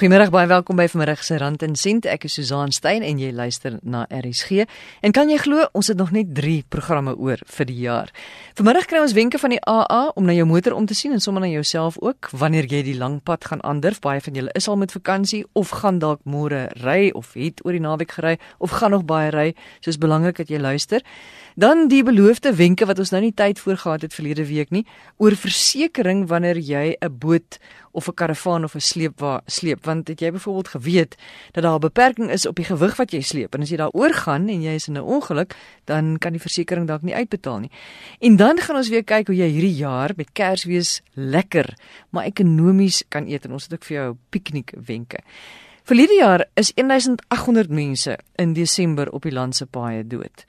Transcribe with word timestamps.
Goeiemôre, 0.00 0.30
baie 0.32 0.48
welkom 0.48 0.78
by 0.80 0.86
vanmiddag 0.88 1.20
se 1.20 1.36
Rand 1.36 1.60
en 1.60 1.74
Sent. 1.76 2.06
Ek 2.08 2.22
is 2.24 2.32
Susan 2.38 2.70
Stein 2.72 3.02
en 3.04 3.18
jy 3.20 3.34
luister 3.36 3.74
na 3.84 4.06
RSG. 4.08 4.62
En 5.04 5.12
kan 5.12 5.28
jy 5.28 5.36
glo, 5.42 5.66
ons 5.76 5.90
het 5.92 5.98
nog 6.00 6.08
net 6.16 6.30
3 6.32 6.62
programme 6.72 7.12
oor 7.20 7.42
vir 7.44 7.68
die 7.68 7.76
jaar. 7.82 8.08
Vanmiddag 8.56 8.88
kry 8.88 9.02
ons 9.04 9.12
wenke 9.12 9.36
van 9.36 9.52
die 9.52 9.58
AA 9.60 10.14
om 10.16 10.24
na 10.24 10.32
jou 10.32 10.46
motor 10.48 10.72
om 10.78 10.86
te 10.88 10.96
sien 10.96 11.12
en 11.12 11.20
sommer 11.20 11.44
na 11.44 11.50
jouself 11.52 11.98
ook 12.00 12.30
wanneer 12.32 12.64
jy 12.64 12.80
die 12.86 12.94
lang 12.96 13.18
pad 13.20 13.44
gaan 13.44 13.60
aandurf. 13.60 14.00
Baie 14.00 14.24
van 14.24 14.40
julle 14.40 14.56
is 14.56 14.70
al 14.72 14.80
met 14.80 14.96
vakansie 14.96 15.42
of 15.52 15.74
gaan 15.82 16.00
dalk 16.00 16.24
môre 16.24 16.70
ry 16.80 17.10
of 17.12 17.36
het 17.36 17.60
oor 17.66 17.76
die 17.76 17.84
naweek 17.84 18.16
gery 18.16 18.38
of 18.56 18.72
gaan 18.80 18.96
nog 18.96 19.04
baie 19.04 19.28
ry. 19.36 19.46
So 19.84 19.92
is 19.92 20.00
belangrik 20.00 20.40
dat 20.40 20.48
jy 20.48 20.64
luister. 20.64 21.04
Dan 21.54 21.88
die 21.88 22.02
beloofde 22.06 22.52
wenke 22.54 22.86
wat 22.86 22.98
ons 23.02 23.10
nou 23.10 23.20
nie 23.24 23.34
tyd 23.34 23.58
voor 23.58 23.76
gehad 23.76 24.02
het 24.02 24.14
verlede 24.14 24.44
week 24.46 24.70
nie 24.70 24.84
oor 25.18 25.34
versekerings 25.34 26.28
wanneer 26.30 26.58
jy 26.58 26.96
'n 27.00 27.18
boot 27.18 27.58
of 27.92 28.08
'n 28.08 28.14
karavaan 28.14 28.64
of 28.64 28.74
'n 28.74 28.80
sleepwa 28.80 29.42
sleep 29.46 29.84
want 29.84 30.08
het 30.08 30.20
jy 30.20 30.30
byvoorbeeld 30.30 30.68
geweet 30.68 31.16
dat 31.52 31.62
daar 31.62 31.74
'n 31.74 31.80
beperking 31.80 32.30
is 32.30 32.46
op 32.46 32.56
die 32.56 32.64
gewig 32.64 32.96
wat 32.96 33.10
jy 33.12 33.20
sleep 33.20 33.54
en 33.54 33.62
as 33.62 33.70
jy 33.70 33.76
daaroor 33.76 34.14
gaan 34.14 34.48
en 34.48 34.62
jy 34.62 34.74
is 34.74 34.88
in 34.88 34.94
'n 34.94 35.02
ongeluk 35.02 35.56
dan 35.84 36.18
kan 36.18 36.32
die 36.32 36.40
versekerings 36.40 36.88
dalk 36.88 37.02
nie 37.02 37.14
uitbetaal 37.14 37.58
nie. 37.58 37.70
En 38.20 38.36
dan 38.36 38.58
gaan 38.58 38.76
ons 38.76 38.88
weer 38.88 39.04
kyk 39.04 39.26
hoe 39.26 39.36
jy 39.36 39.48
hierdie 39.48 39.76
jaar 39.76 40.12
met 40.16 40.32
Kersfees 40.32 41.02
lekker 41.14 41.74
maar 42.10 42.24
ekonomies 42.24 43.02
kan 43.08 43.26
eet 43.26 43.44
en 43.44 43.52
ons 43.52 43.62
het 43.62 43.72
ook 43.72 43.84
vir 43.84 43.96
jou 43.96 44.16
piknik 44.30 44.72
wenke. 44.86 45.18
Vir 45.84 45.96
hierdie 45.96 46.20
jaar 46.20 46.44
is 46.54 46.72
1800 46.74 47.70
mense 47.70 48.18
in 48.36 48.52
Desember 48.52 49.10
op 49.10 49.22
die 49.22 49.32
land 49.32 49.56
se 49.56 49.66
paaie 49.66 50.06
dood. 50.06 50.44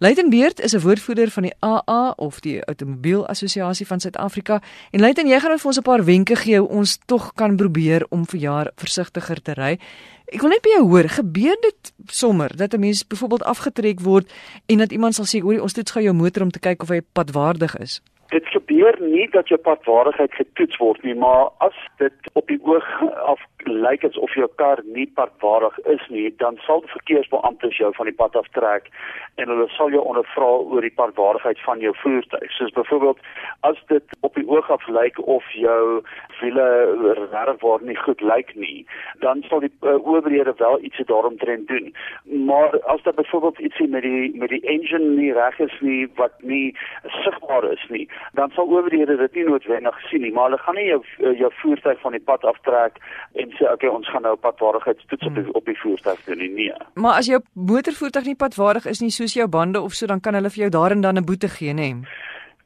Leidenbeerd 0.00 0.60
is 0.60 0.72
'n 0.74 0.80
woordvoerder 0.80 1.30
van 1.30 1.42
die 1.42 1.54
AA 1.58 2.12
of 2.16 2.40
die 2.40 2.64
Automobiel 2.64 3.26
Assosiasie 3.26 3.86
van 3.86 4.00
Suid-Afrika 4.00 4.60
en 4.90 5.00
Leiden, 5.00 5.26
jy 5.26 5.40
gaan 5.40 5.58
vir 5.58 5.66
ons 5.66 5.78
'n 5.78 5.82
paar 5.82 6.04
wenke 6.04 6.36
gee 6.36 6.58
hoe 6.58 6.68
ons 6.68 6.98
tog 7.06 7.32
kan 7.34 7.56
probeer 7.56 8.06
om 8.08 8.26
vir 8.26 8.40
jaar 8.40 8.70
versigtiger 8.76 9.42
te 9.42 9.52
ry. 9.52 9.78
Ek 10.26 10.40
wil 10.40 10.50
net 10.50 10.62
by 10.62 10.68
jou 10.68 10.88
hoor, 10.88 11.08
gebeur 11.08 11.56
dit 11.60 11.92
sommer 12.06 12.56
dat 12.56 12.74
'n 12.74 12.80
mens 12.80 13.06
byvoorbeeld 13.06 13.42
afgetrek 13.42 14.00
word 14.00 14.32
en 14.66 14.78
dat 14.78 14.92
iemand 14.92 15.14
sal 15.14 15.24
sê, 15.24 15.42
"Hoerie, 15.42 15.62
ons 15.62 15.72
toets 15.72 15.90
gou 15.90 16.04
jou 16.04 16.14
motor 16.14 16.42
om 16.42 16.50
te 16.50 16.60
kyk 16.60 16.82
of 16.82 16.88
hy 16.88 17.00
padwaardig 17.12 17.76
is." 17.78 18.00
Dit 18.28 18.46
gebeur 18.46 18.96
nie 19.00 19.28
dat 19.30 19.48
jou 19.48 19.60
padwaardigheid 19.60 20.32
getoets 20.32 20.76
word 20.76 21.02
nie, 21.02 21.14
maar 21.14 21.48
as 21.58 21.74
dit 21.96 22.30
op 22.32 22.46
die 22.46 22.60
oog 22.62 22.86
af 23.32 23.40
lyk 23.88 24.04
asof 24.04 24.34
jou 24.34 24.48
kar 24.60 24.82
nie 24.84 25.06
padwaardig 25.14 25.78
is 25.94 26.04
nie, 26.08 26.28
dan 26.42 26.58
sal 26.66 26.80
die 26.84 26.92
verkeersbeampte 26.92 27.70
jou 27.78 27.92
van 27.96 28.10
die 28.10 28.16
pad 28.16 28.36
aftrek 28.36 28.90
en 29.38 29.50
hulle 29.52 29.68
sal 29.76 29.92
jou 29.94 30.02
ondervra 30.02 30.48
oor 30.72 30.84
die 30.84 30.94
padwaardigheid 30.98 31.60
van 31.66 31.82
jou 31.82 31.92
voertuig. 32.02 32.50
Soos 32.56 32.74
byvoorbeeld 32.74 33.20
as 33.68 33.78
dit 33.92 34.16
op 34.26 34.34
die 34.34 34.46
oog 34.48 34.70
af 34.70 34.86
lyk 34.90 35.20
of 35.26 35.46
jou 35.54 36.02
wiele 36.40 36.66
regwaar 37.36 37.84
nie 37.86 37.96
goed 37.96 38.20
lyk 38.20 38.50
nie, 38.54 38.86
dan 39.22 39.42
sal 39.48 39.62
die 39.62 39.72
uh, 39.82 39.94
owerhede 40.06 40.54
wel 40.58 40.78
iets 40.82 41.02
daaromtrent 41.10 41.68
doen. 41.68 41.94
Maar 42.24 42.80
as 42.94 43.02
daar 43.02 43.14
byvoorbeeld 43.14 43.58
ietsie 43.58 43.88
met 43.88 44.02
die 44.02 44.34
met 44.38 44.50
die 44.54 44.62
engine 44.66 45.14
nie 45.14 45.32
reg 45.32 45.58
is 45.58 45.74
nie 45.80 46.08
wat 46.18 46.34
nie 46.42 46.76
sigbaar 47.22 47.70
is 47.72 47.86
nie, 47.88 48.08
dan 48.32 48.50
sal 48.54 48.66
owerhede 48.66 49.16
dit 49.16 49.34
nie 49.34 49.46
noodwendig 49.48 50.00
sien 50.10 50.26
nie, 50.26 50.32
maar 50.32 50.50
hulle 50.50 50.62
gaan 50.66 50.78
nie 50.78 50.88
jou 50.90 51.02
jou 51.38 51.52
voertuig 51.62 52.00
van 52.00 52.18
die 52.18 52.24
pad 52.30 52.44
aftrek 52.44 52.98
en 53.34 53.54
sê 53.58 53.70
okay, 53.78 53.90
ons 53.94 54.10
gaan 54.10 54.24
nou 54.26 54.36
padwaardigheidstoets 54.36 55.26
hmm. 55.26 55.36
op 55.36 55.44
die, 55.44 55.54
op 55.60 55.70
die 55.70 55.78
voertuig 55.80 56.24
doen 56.26 56.42
nie. 56.42 56.50
Nee. 56.54 56.86
Maar 56.94 57.22
as 57.22 57.30
jou 57.30 57.40
motorvoertuig 57.52 58.32
nie 58.32 58.38
padwaardig 58.38 58.88
is 58.90 59.02
nie 59.04 59.12
soos 59.14 59.36
jou 59.38 59.48
bande 59.48 59.80
of 59.80 59.94
so, 59.94 60.10
dan 60.10 60.20
kan 60.20 60.34
hulle 60.38 60.50
vir 60.50 60.66
jou 60.66 60.70
daar 60.78 60.96
en 60.96 61.04
dan 61.06 61.18
'n 61.18 61.24
boete 61.24 61.48
gee, 61.48 61.74
nê? 61.74 61.94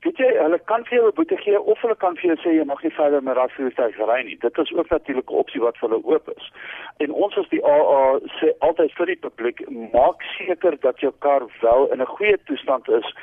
Weet 0.03 0.19
jy, 0.19 0.29
hulle 0.35 0.59
kan 0.67 0.83
vir 0.89 0.97
jou 0.97 1.09
'n 1.09 1.15
boete 1.15 1.37
gee 1.39 1.61
of 1.61 1.81
hulle 1.81 1.95
kan 1.95 2.17
vir 2.17 2.35
jou 2.35 2.39
sê 2.43 2.55
jy 2.57 2.65
mag 2.67 2.83
nie 2.83 2.91
verder 2.91 3.23
met 3.23 3.37
daai 3.39 3.55
voertuig 3.55 3.99
ry 3.99 4.23
nie. 4.27 4.37
Dit 4.37 4.59
is 4.59 4.73
ook 4.73 4.89
natuurlik 4.91 5.31
'n 5.31 5.41
opsie 5.43 5.61
wat 5.61 5.79
vir 5.79 5.89
hulle 5.89 6.05
oop 6.05 6.29
is. 6.37 6.51
En 6.99 7.13
ons 7.13 7.37
as 7.39 7.49
die 7.49 7.63
AA 7.65 8.19
sê 8.39 8.51
altyd 8.59 8.93
vir 8.99 9.07
die 9.07 9.23
publiek, 9.27 9.59
maak 9.93 10.23
seker 10.39 10.75
dat 10.81 10.99
jou 11.01 11.13
kar 11.19 11.43
wel 11.61 11.93
in 11.93 12.01
'n 12.01 12.15
goeie 12.17 12.39
toestand 12.47 12.89
is 12.89 13.15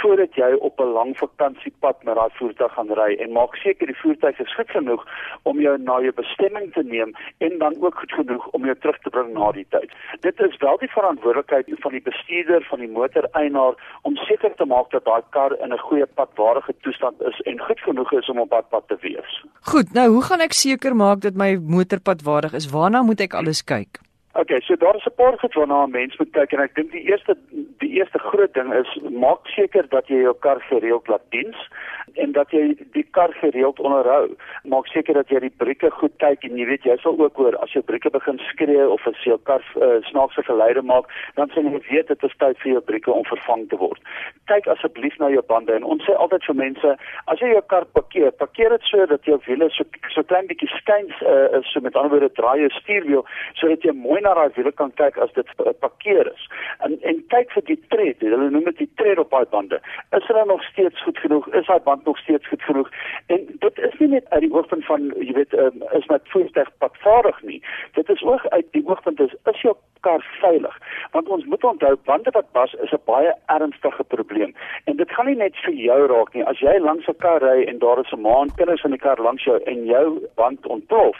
voordat 0.00 0.34
jy 0.34 0.52
op 0.54 0.80
'n 0.80 0.92
lang 0.92 1.18
vakansiepad 1.18 2.04
met 2.04 2.14
daai 2.14 2.30
voertuig 2.38 2.72
gaan 2.72 2.92
ry 2.92 3.14
en 3.14 3.32
maak 3.32 3.54
seker 3.56 3.86
die 3.86 4.00
voertuig 4.02 4.40
is 4.40 4.54
goed 4.54 4.70
genoeg 4.70 5.06
om 5.42 5.60
jou 5.60 5.78
na 5.78 6.00
jou 6.00 6.12
bestemming 6.12 6.72
te 6.72 6.82
neem 6.82 7.12
en 7.38 7.58
dan 7.58 7.74
ook 7.80 7.94
goed 7.98 8.12
genoeg 8.12 8.48
om 8.48 8.64
jou 8.64 8.76
terug 8.78 8.98
te 8.98 9.10
bring 9.10 9.32
na 9.32 9.52
die 9.52 9.66
tyd. 9.68 9.90
Dit 10.20 10.40
is 10.40 10.56
wel 10.56 10.76
die 10.78 10.90
verantwoordelikheid 10.90 11.66
van 11.84 11.92
die 11.92 12.02
bestuurder 12.02 12.64
van 12.64 12.78
die 12.78 12.88
motoreienaar 12.88 13.74
om 14.02 14.16
seker 14.16 14.54
te 14.54 14.64
maak 14.64 14.90
dat 14.90 15.04
daai 15.04 15.22
kar 15.30 15.52
in 15.60 15.72
'n 15.72 15.78
goeie 15.78 16.06
padwaardige 16.22 16.74
toestand 16.86 17.20
is 17.30 17.40
en 17.50 17.60
goed 17.66 17.80
genoeg 17.88 18.12
is 18.20 18.30
om 18.30 18.40
op 18.44 18.48
pad 18.54 18.68
pad 18.68 18.88
te 18.88 18.96
wees. 19.00 19.34
Goed, 19.72 19.92
nou 19.96 20.08
hoe 20.14 20.22
gaan 20.28 20.46
ek 20.46 20.56
seker 20.56 20.96
maak 20.96 21.20
dat 21.26 21.38
my 21.38 21.54
motor 21.56 22.00
padwaardig 22.00 22.54
is? 22.62 22.70
Waarna 22.70 23.02
moet 23.02 23.26
ek 23.26 23.34
alles 23.38 23.64
kyk? 23.66 24.00
Okay, 24.34 24.60
so 24.60 24.76
daar 24.76 24.96
is 24.96 25.04
'n 25.04 25.14
paar 25.14 25.38
goed 25.38 25.54
waarna 25.54 25.84
'n 25.84 25.90
mens 25.90 26.16
moet 26.16 26.30
kyk 26.30 26.52
en 26.52 26.60
ek 26.60 26.74
dink 26.74 26.90
die 26.90 27.04
eerste 27.10 27.36
die 27.78 27.90
eerste 27.90 28.18
groot 28.18 28.54
ding 28.54 28.72
is 28.74 28.98
maak 29.10 29.46
seker 29.46 29.88
dat 29.88 30.06
jy 30.06 30.20
jou 30.22 30.34
kar 30.38 30.60
gereeld 30.60 31.08
laat 31.08 31.22
diens 31.28 31.68
en 32.14 32.32
dat 32.32 32.50
jy 32.50 32.76
die 32.92 33.06
kar 33.10 33.32
gereeld 33.32 33.80
onderhou. 33.80 34.36
Maak 34.62 34.86
seker 34.86 35.14
dat 35.14 35.28
jy 35.28 35.40
die 35.40 35.56
brieke 35.56 35.90
goed 35.90 36.12
kyk 36.16 36.44
en 36.44 36.56
jy 36.56 36.66
weet 36.66 36.84
jy 36.84 36.96
sal 36.96 37.18
ook 37.18 37.36
hoor 37.36 37.56
as 37.56 37.72
jou 37.72 37.82
brieke 37.82 38.10
begin 38.10 38.38
skree 38.38 38.88
of 38.88 39.06
as 39.06 39.24
jou 39.24 39.38
kar 39.42 39.64
uh, 39.76 40.00
snaakse 40.00 40.42
geluide 40.42 40.82
maak, 40.82 41.04
dan 41.34 41.50
sê 41.50 41.60
jy 41.64 41.82
weet 41.90 42.08
dit 42.08 42.22
is 42.22 42.36
tyd 42.38 42.58
vir 42.58 42.72
jou 42.72 42.80
brieke 42.80 43.12
om 43.12 43.24
vervang 43.24 43.68
te 43.68 43.76
word. 43.76 44.00
Kyk 44.46 44.66
asseblief 44.66 45.18
na 45.18 45.28
jou 45.28 45.42
bande 45.42 45.74
en 45.74 45.84
ons 45.84 46.04
sê 46.04 46.16
altyd 46.16 46.44
vir 46.44 46.54
mense, 46.54 46.96
as 47.26 47.40
jy 47.40 47.52
jou 47.52 47.62
kar 47.68 47.84
parkeer, 47.84 48.32
parkeer 48.32 48.70
dit 48.70 48.82
so 48.82 49.06
dat 49.06 49.24
jou 49.24 49.40
wiele 49.46 49.68
so 49.70 49.84
so 50.14 50.22
klein 50.22 50.46
bietjie 50.46 50.68
skuins 50.68 51.22
uh, 51.22 51.58
is, 51.58 51.68
so 51.72 51.80
met 51.80 51.96
ander 51.96 52.10
woorde 52.10 52.32
draai 52.32 52.60
jou 52.60 52.70
stuurwiel 52.80 53.26
sodat 53.60 53.84
jy 53.84 53.92
mooi 53.92 54.21
na 54.22 54.34
daai 54.34 54.50
wiele 54.56 54.72
kan 54.72 54.92
kyk 55.00 55.18
as 55.18 55.32
dit 55.38 55.48
uh, 55.58 55.74
parkeer 55.84 56.32
is. 56.32 56.48
En 56.86 56.98
en 57.10 57.22
kyk 57.34 57.52
vir 57.56 57.66
die 57.70 57.78
tred, 57.94 58.24
hulle 58.24 58.50
noem 58.50 58.64
dit 58.70 58.82
die 58.84 58.90
tred 59.00 59.18
op 59.22 59.30
daai 59.30 59.46
bande. 59.54 59.80
Is 60.18 60.26
hulle 60.30 60.44
nog 60.46 60.64
steeds 60.70 61.02
goed 61.02 61.18
genoeg? 61.18 61.48
Is 61.60 61.66
daai 61.66 61.80
band 61.86 62.04
nog 62.04 62.18
steeds 62.18 62.48
goed 62.48 62.62
genoeg. 62.62 62.90
En 63.26 63.46
dit 63.66 63.78
is 63.78 63.98
nie 63.98 64.08
net 64.16 64.26
uit 64.30 64.44
die 64.46 64.52
oogpunt 64.52 64.86
van 64.86 65.08
jy 65.20 65.32
weet 65.38 65.54
um, 65.54 65.82
is 65.98 66.06
met 66.06 66.34
voertuig 66.34 66.70
padvaardig 66.78 67.42
nie. 67.42 67.62
Dit 67.98 68.08
is 68.08 68.22
ook 68.22 68.46
uit 68.46 68.66
die 68.76 68.86
oogpunt 68.86 69.20
is 69.20 69.34
is 69.52 69.64
jou 69.66 69.76
kar 70.02 70.24
veilig. 70.40 70.78
Want 71.10 71.28
ons 71.28 71.44
moet 71.44 71.64
onthou 71.64 71.94
bande 72.04 72.30
wat 72.34 72.52
bas 72.52 72.74
is 72.84 72.92
'n 72.92 73.02
baie 73.06 73.32
ernstige 73.46 74.04
probleem. 74.04 74.54
En 74.84 74.96
dit 74.96 75.10
gaan 75.10 75.26
nie 75.26 75.36
net 75.36 75.56
vir 75.64 75.74
jou 75.74 76.06
raak 76.06 76.34
nie. 76.34 76.44
As 76.44 76.58
jy 76.58 76.78
langs 76.78 77.08
'n 77.08 77.18
kar 77.18 77.40
ry 77.42 77.64
en 77.64 77.78
daar 77.78 77.98
is 77.98 78.12
'n 78.12 78.20
maan 78.20 78.54
kinders 78.56 78.84
in 78.84 78.90
die 78.90 78.98
kar 78.98 79.20
langs 79.22 79.44
jou 79.44 79.62
en 79.62 79.84
jou 79.84 80.28
band 80.34 80.66
ontplof, 80.66 81.16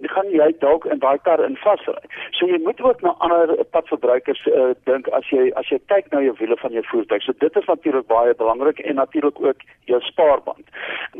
dan 0.00 0.10
gaan 0.10 0.30
jy 0.30 0.52
dalk 0.58 0.84
in 0.84 0.98
daai 0.98 1.18
kar 1.18 1.44
in 1.44 1.56
vasry. 1.56 2.04
So 2.30 2.45
jy 2.46 2.58
moet 2.62 2.80
ook 2.80 3.00
na 3.02 3.14
ander 3.18 3.64
padverbruikers 3.70 4.46
uh, 4.46 4.72
dink 4.88 5.08
as 5.08 5.28
jy 5.30 5.50
as 5.60 5.68
jy 5.72 5.78
kyk 5.92 6.10
na 6.12 6.20
jou 6.24 6.34
wiele 6.38 6.56
van 6.60 6.72
jou 6.72 6.82
voertuig. 6.90 7.22
So 7.22 7.32
dit 7.38 7.56
is 7.56 7.68
natuurlik 7.70 8.06
baie 8.06 8.34
belangrik 8.34 8.78
en 8.78 8.94
natuurlik 9.00 9.40
ook 9.40 9.64
jou 9.90 10.00
spaarband. 10.00 10.64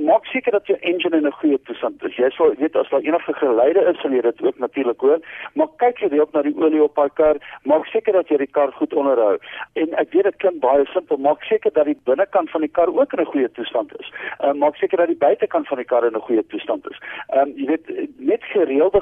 Maak 0.09 0.26
seker 0.32 0.53
dat 0.53 0.66
jou 0.66 0.78
engine 0.81 1.16
in 1.16 1.26
'n 1.26 1.38
goeie 1.41 1.59
toestand 1.69 2.04
is. 2.04 2.16
Jy 2.16 2.31
sal 2.31 2.54
weet 2.59 2.76
as 2.76 2.88
daar 2.91 3.00
enige 3.00 3.32
geluide 3.32 3.81
is, 3.91 4.00
sal 4.00 4.10
jy 4.10 4.20
dit 4.20 4.42
ook 4.42 4.59
natuurlik 4.59 5.00
hoor. 5.00 5.20
Maar 5.54 5.69
kyk 5.76 5.98
gereeld 5.98 6.32
na 6.32 6.42
die 6.42 6.56
olie 6.56 6.82
op 6.82 6.94
daai 6.94 7.10
kar. 7.15 7.36
Maak 7.62 7.86
seker 7.86 8.12
dat 8.12 8.28
jy 8.28 8.36
die 8.36 8.53
kar 8.59 8.72
goed 8.72 8.94
onderhou. 8.94 9.38
En 9.72 9.94
ek 9.94 10.12
weet 10.12 10.25
dit 10.25 10.36
klink 10.36 10.60
baie 10.60 10.86
simpel, 10.86 11.16
maak 11.16 11.42
seker 11.42 11.72
dat 11.72 11.84
die 11.84 12.00
binnekant 12.04 12.50
van 12.50 12.60
die 12.60 12.70
kar 12.70 12.88
ook 12.88 13.12
in 13.12 13.20
'n 13.20 13.32
goeie 13.32 13.50
toestand 13.53 13.92
is. 14.00 14.12
Uh, 14.44 14.53
maak 14.53 14.76
seker 14.76 14.97
dat 14.98 15.06
die 15.06 15.16
buitekant 15.26 15.69
van 15.69 15.76
die 15.76 15.86
kar 15.86 16.04
in 16.04 16.16
'n 16.16 16.26
goeie 16.28 16.47
toestand 16.47 16.91
is. 16.91 16.98
Ehm 17.28 17.48
um, 17.48 17.53
jy 17.56 17.66
weet 17.66 17.86
net 18.19 18.42
gereelde 18.44 19.00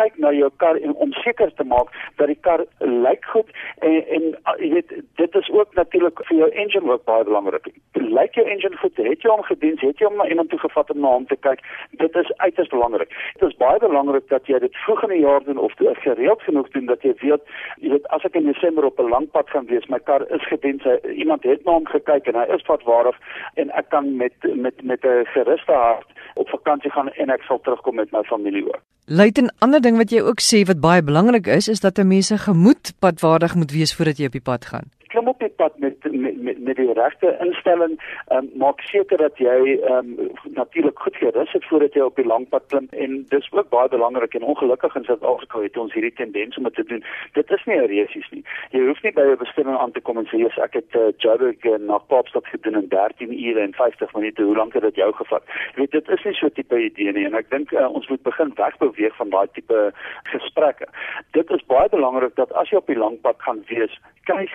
kyk 0.00 0.18
na 0.22 0.32
jou 0.32 0.50
kar 0.62 0.76
en 0.76 0.94
om 0.94 1.12
seker 1.24 1.52
te 1.54 1.64
maak 1.64 1.92
dat 2.16 2.30
die 2.32 2.38
kar 2.48 2.64
lyk 2.80 3.24
goed 3.32 3.50
en 3.80 4.02
en 4.16 4.24
jy 4.62 4.70
weet 4.74 4.94
dit 5.20 5.34
is 5.40 5.50
ook 5.50 5.74
natuurlik 5.74 6.20
vir 6.28 6.36
jou 6.36 6.48
engine 6.50 6.92
ook 6.92 7.04
baie 7.04 7.24
belangrik. 7.24 7.68
Lyk 7.92 8.38
jou 8.38 8.46
engine 8.46 8.76
goed? 8.76 8.96
Het 8.96 9.22
jy 9.22 9.30
hom 9.30 9.42
gediens? 9.42 9.80
Het 9.80 9.98
jy 9.98 10.08
hom 10.10 10.22
iemand 10.28 10.50
toe 10.50 10.58
gevat 10.58 10.90
om 10.90 11.00
na 11.00 11.12
hom 11.16 11.26
te 11.26 11.36
kyk? 11.48 11.62
Dit 12.02 12.16
is 12.16 12.32
uiters 12.36 12.68
belangrik. 12.68 13.12
Dit 13.40 13.48
is 13.48 13.58
baie 13.60 13.78
belangrik 13.82 14.28
dat 14.28 14.46
jy 14.46 14.58
dit 14.64 14.80
vroeg 14.84 15.02
in 15.08 15.14
die 15.16 15.24
jaar 15.24 15.44
doen 15.44 15.58
of 15.58 15.72
gereeld 16.06 16.42
genoeg 16.42 16.68
doen 16.74 16.86
dat 16.86 17.02
jy 17.02 17.14
weet, 17.20 17.54
jy 17.80 17.92
weet 17.94 18.08
as 18.16 18.24
ek 18.28 18.38
in 18.40 18.50
Desember 18.52 18.84
op 18.84 19.00
'n 19.00 19.10
lang 19.10 19.30
pad 19.30 19.50
gaan 19.50 19.66
wees, 19.66 19.86
my 19.88 19.98
kar 19.98 20.22
is 20.30 20.46
gediens. 20.48 20.84
Iemand 21.14 21.42
het 21.42 21.64
na 21.64 21.72
hom 21.72 21.86
gekyk 21.86 22.26
en 22.26 22.40
hy 22.40 22.46
is 22.54 22.66
vatwaardig 22.66 23.16
en 23.54 23.70
ek 23.70 23.88
kan 23.88 24.16
met 24.16 24.34
met 24.54 24.82
met 24.82 25.04
'n 25.04 25.24
geruste 25.24 25.72
hart 25.72 26.08
op 26.34 26.48
vakansie 26.48 26.90
gaan 26.90 27.12
en 27.12 27.30
ek 27.30 27.42
sal 27.42 27.60
terugkom 27.60 27.94
met 27.94 28.10
my 28.10 28.22
familie 28.22 28.66
ook. 28.66 28.82
Luit 29.08 29.38
'n 29.38 29.54
ander 29.58 29.80
ding 29.86 30.00
wat 30.00 30.10
jy 30.10 30.24
ook 30.26 30.42
sê 30.42 30.64
wat 30.66 30.82
baie 30.82 31.02
belangrik 31.06 31.46
is, 31.46 31.70
is 31.70 31.80
dat 31.80 31.98
'n 31.98 32.08
mens 32.10 32.26
se 32.26 32.38
gemoed 32.38 32.92
padwaardig 32.98 33.54
moet 33.54 33.70
wees 33.70 33.94
voordat 33.94 34.18
jy 34.18 34.26
op 34.26 34.38
die 34.38 34.48
pad 34.50 34.64
gaan 34.64 34.90
klim 35.16 35.28
op 35.28 35.38
die 35.40 35.48
pad 35.48 35.78
met 35.78 35.96
met 36.12 36.36
met, 36.42 36.58
met 36.58 36.76
die 36.76 36.92
regte 36.92 37.36
instelling, 37.40 37.94
um, 38.32 38.50
maak 38.54 38.80
seker 38.80 39.16
dat 39.16 39.38
jy 39.40 39.78
um, 39.90 40.10
natuurlik 40.58 40.98
goed 40.98 41.16
gerus 41.16 41.52
het 41.52 41.64
voordat 41.64 41.94
jy 41.96 42.04
op 42.04 42.16
die 42.20 42.26
lang 42.26 42.44
pad 42.48 42.66
klim 42.72 42.88
en 42.90 43.24
dis 43.32 43.48
ook 43.52 43.70
baie 43.72 43.88
belangrik 43.88 44.34
en 44.34 44.44
ongelukkig 44.52 44.96
in 45.00 45.04
Suid-Afrika 45.08 45.62
het 45.62 45.76
ons 45.76 45.94
hierdie 45.96 46.12
tendens 46.12 46.56
om 46.56 46.68
te 46.70 46.84
doen. 46.84 47.04
Dit 47.32 47.50
is 47.50 47.64
nie 47.64 47.78
'n 47.78 47.88
resies 47.92 48.28
nie. 48.30 48.44
Jy 48.70 48.82
hoef 48.86 49.02
nie 49.02 49.12
by 49.12 49.24
'n 49.30 49.38
bestemming 49.44 49.78
aan 49.78 49.92
te 49.92 50.00
kom 50.00 50.18
en 50.18 50.28
sê 50.28 50.44
ek 50.62 50.74
het 50.74 50.94
uh, 50.94 51.08
Joburg 51.16 51.64
uh, 51.64 51.78
na 51.78 51.98
Kaapstad 52.08 52.46
gedoen 52.46 52.76
in 52.82 52.88
13 52.88 53.32
ure 53.46 53.60
en 53.60 53.74
50 53.74 54.14
minute. 54.14 54.42
Hoe 54.42 54.56
lank 54.56 54.72
het 54.72 54.82
dit 54.82 54.94
jou 54.94 55.12
gevat? 55.12 55.42
Jy 55.74 55.80
weet 55.80 55.90
dit 55.90 56.08
is 56.08 56.24
nie 56.24 56.34
so 56.34 56.48
tipe 56.48 56.76
idee 56.78 57.12
nie 57.12 57.24
en 57.24 57.34
ek 57.34 57.50
dink 57.50 57.72
uh, 57.72 57.88
ons 57.88 58.08
moet 58.08 58.22
begin 58.22 58.52
wegbeweeg 58.54 59.16
van 59.16 59.30
daai 59.30 59.48
tipe 59.52 59.92
gesprekke. 60.22 60.86
Dit 61.30 61.50
is 61.50 61.66
baie 61.66 61.88
belangrik 61.88 62.36
dat 62.36 62.52
as 62.52 62.68
jy 62.68 62.76
op 62.76 62.86
die 62.86 62.98
lang 62.98 63.20
pad 63.20 63.36
gaan 63.38 63.64
wees, 63.68 64.00
kry 64.26 64.46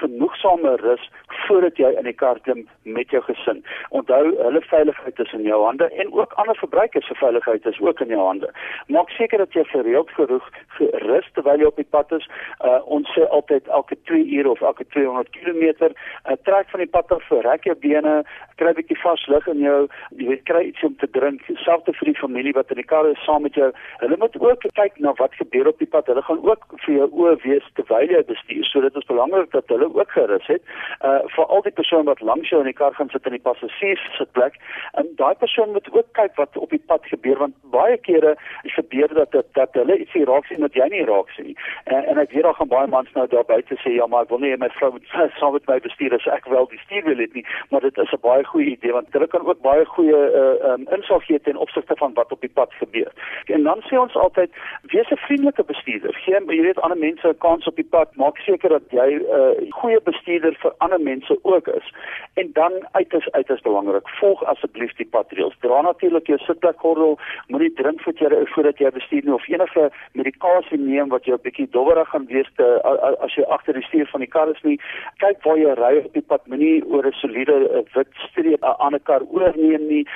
genoegsame 0.52 0.76
rus 0.76 1.10
voordat 1.48 1.78
jy 1.78 1.90
in 1.98 2.06
die 2.06 2.14
kar 2.14 2.40
klim 2.44 2.68
met 2.84 3.10
jou 3.12 3.22
gesin. 3.24 3.64
Onthou, 3.90 4.36
hulle 4.38 4.62
veiligheid 4.62 5.20
is 5.20 5.34
in 5.34 5.44
jou 5.44 5.64
hande 5.66 5.90
en 5.90 6.12
ook 6.14 6.34
ander 6.34 6.56
verbruikers 6.56 7.08
se 7.08 7.16
veiligheid 7.16 7.66
is 7.66 7.80
ook 7.80 8.00
in 8.00 8.08
jou 8.08 8.22
hande. 8.26 8.50
Maak 8.88 9.10
seker 9.10 9.38
dat 9.38 9.54
jy 9.54 9.64
gereeld 9.72 10.12
genoeg 10.16 10.48
gerus 10.78 11.28
terwyl 11.34 11.60
jy 11.60 11.66
op 11.66 11.76
die 11.76 11.88
pad 11.90 12.12
is. 12.12 12.28
Uh, 12.60 12.80
ons 12.86 13.10
sê 13.16 13.28
altyd 13.30 13.68
elke 13.68 13.98
2 14.10 14.24
ure 14.38 14.50
of 14.50 14.62
elke 14.62 14.86
200 14.88 15.30
km, 15.36 15.92
uh, 15.92 16.38
trek 16.44 16.70
van 16.70 16.84
die 16.84 16.90
pad 16.90 17.12
af, 17.12 17.30
rek 17.30 17.68
jou 17.68 17.76
bene, 17.76 18.22
kry 18.56 18.72
'n 18.72 18.80
bietjie 18.80 19.00
vars 19.02 19.28
lug 19.28 19.48
in 19.48 19.60
jou, 19.60 19.88
jy 20.18 20.28
weet 20.28 20.44
kry 20.46 20.64
iets 20.70 20.84
om 20.84 20.96
te 20.96 21.08
drink, 21.12 21.42
selfs 21.66 21.98
vir 21.98 22.12
die 22.12 22.20
familie 22.20 22.54
wat 22.54 22.72
in 22.72 22.78
die 22.78 22.88
kar 22.88 23.08
is 23.10 23.24
saam 23.26 23.42
met 23.42 23.56
jou. 23.56 23.72
Hulle 24.04 24.18
moet 24.18 24.38
ook 24.40 24.68
kyk 24.74 25.00
na 25.00 25.14
wat 25.18 25.34
gebeur 25.36 25.68
op 25.68 25.80
die 25.80 25.88
pad. 25.88 26.08
Hulle 26.08 26.22
gaan 26.22 26.44
ook 26.44 26.66
vir 26.86 26.96
jou 26.96 27.10
oë 27.12 27.36
wees 27.44 27.66
terwyl 27.74 28.10
jy 28.10 28.24
bestuur. 28.24 28.66
So 28.66 28.82
dit 28.82 28.96
is 28.96 29.06
belangrik 29.10 29.52
dat 29.52 29.68
hulle 29.68 29.90
ook 29.94 30.12
gerus 30.12 30.41
het. 30.48 30.62
Uh 31.02 31.20
vir 31.36 31.46
al 31.46 31.62
die 31.62 31.72
persone 31.72 32.04
wat 32.04 32.22
langs 32.22 32.50
jou 32.50 32.60
in 32.62 32.70
die 32.70 32.78
kar 32.78 32.94
gaan 32.94 33.10
sit 33.10 33.26
in 33.26 33.36
die 33.38 33.46
passasiers 33.48 34.04
sitplek, 34.18 34.56
en 34.94 35.08
daai 35.16 35.36
persoon 35.36 35.72
moet 35.72 35.88
ook 35.92 36.08
kyk 36.12 36.36
wat 36.36 36.58
op 36.58 36.70
die 36.70 36.84
pad 36.92 37.06
gebeur 37.06 37.38
want 37.38 37.56
baie 37.72 37.98
kere 37.98 38.36
gebeur 38.64 39.14
dat 39.14 39.32
dat, 39.32 39.46
dat 39.54 39.74
hulle 39.74 39.98
iets 39.98 40.14
hier 40.14 40.28
raak 40.28 40.46
sien 40.46 40.62
wat 40.66 40.74
jy 40.74 40.88
nie 40.92 41.06
raak 41.06 41.30
sien 41.36 41.46
nie. 41.52 41.58
Uh, 41.86 42.02
en 42.10 42.18
ek 42.18 42.32
weet 42.32 42.44
daar 42.44 42.58
gaan 42.60 42.72
baie 42.74 42.88
mans 42.88 43.12
nou 43.14 43.28
daar 43.28 43.46
buite 43.46 43.76
sê 43.84 43.96
ja, 43.96 44.08
maar 44.08 44.28
ek 44.28 44.34
wil 44.34 44.44
nie 44.44 44.56
my 44.58 44.70
vrou 44.78 44.92
moet 44.92 45.08
saam 45.40 45.54
met 45.58 45.68
my 45.68 45.80
bestuur 45.88 46.16
as 46.18 46.28
ek 46.38 46.50
wel 46.52 46.70
die 46.72 46.82
stuur 46.86 47.04
wil 47.10 47.24
hê 47.24 47.28
nie, 47.34 47.46
maar 47.70 47.86
dit 47.88 47.98
is 47.98 48.14
'n 48.14 48.22
baie 48.22 48.44
goeie 48.52 48.72
idee 48.76 48.94
want 48.98 49.14
hulle 49.14 49.28
kan 49.28 49.48
ook 49.48 49.62
baie 49.62 49.86
goeie 49.86 50.22
uh 50.42 50.72
um, 50.72 50.88
insig 50.96 51.26
gee 51.26 51.40
ten 51.40 51.58
opsigte 51.58 51.96
van 51.98 52.14
wat 52.14 52.32
op 52.32 52.42
die 52.42 52.54
pad 52.60 52.74
gebeur. 52.74 53.12
En 53.46 53.64
dan 53.64 53.84
sê 53.90 53.98
ons 54.00 54.16
altyd 54.16 54.52
wees 54.94 55.10
'n 55.12 55.24
vriendelike 55.28 55.64
bestuurder. 55.64 56.14
Gee 56.26 56.40
jy 56.48 56.62
weet 56.62 56.82
ander 56.82 56.98
mense 56.98 57.28
'n 57.28 57.38
kans 57.38 57.68
op 57.68 57.76
die 57.76 57.90
pad. 57.96 58.16
Maak 58.16 58.38
seker 58.38 58.70
dat 58.70 58.86
jy 58.90 59.10
'n 59.16 59.26
uh, 59.40 59.72
goeie 59.72 60.02
bestuurder 60.02 60.21
vir 60.26 60.74
ander 60.78 61.02
mense 61.02 61.38
ook 61.42 61.68
is. 61.68 61.94
En 62.34 62.50
dan 62.54 62.72
uiters 62.92 63.32
uiters 63.32 63.62
belangrik, 63.62 64.10
volg 64.20 64.44
asseblief 64.44 64.94
die 64.96 65.06
padreëls. 65.06 65.56
Dra 65.60 65.82
natuurlik 65.82 66.28
jou 66.28 66.38
sitplekgordel, 66.38 67.18
moenie 67.48 67.74
drink 67.74 68.02
voor 68.02 68.14
jy 68.16 68.46
voordat 68.54 68.78
jy 68.78 68.90
bestuur 68.90 69.24
nie 69.24 69.34
of 69.34 69.48
enige 69.48 69.90
medikasie 70.14 70.78
neem 70.78 71.10
wat 71.10 71.26
jou 71.26 71.38
'n 71.38 71.42
bietjie 71.44 71.68
dowwerig 71.70 72.10
gaan 72.10 72.26
wees 72.26 72.50
te, 72.56 72.82
as 73.20 73.36
jy 73.36 73.44
agter 73.44 73.74
die 73.74 73.84
stuur 73.84 74.08
van 74.08 74.20
die 74.20 74.30
kar 74.30 74.50
is 74.50 74.62
nie. 74.64 74.80
Kyk 75.18 75.44
waar 75.44 75.58
jy 75.58 75.74
ry 75.74 75.98
op 76.06 76.14
die 76.14 76.22
pad, 76.22 76.48
moenie 76.48 76.84
oor 76.86 77.06
'n 77.06 77.12
soliede 77.12 77.86
wit 77.94 78.08
streep 78.14 78.64
'n 78.64 78.78
ander 78.80 79.00
kar 79.00 79.22
oorneem 79.32 79.88
nie. 79.88 80.08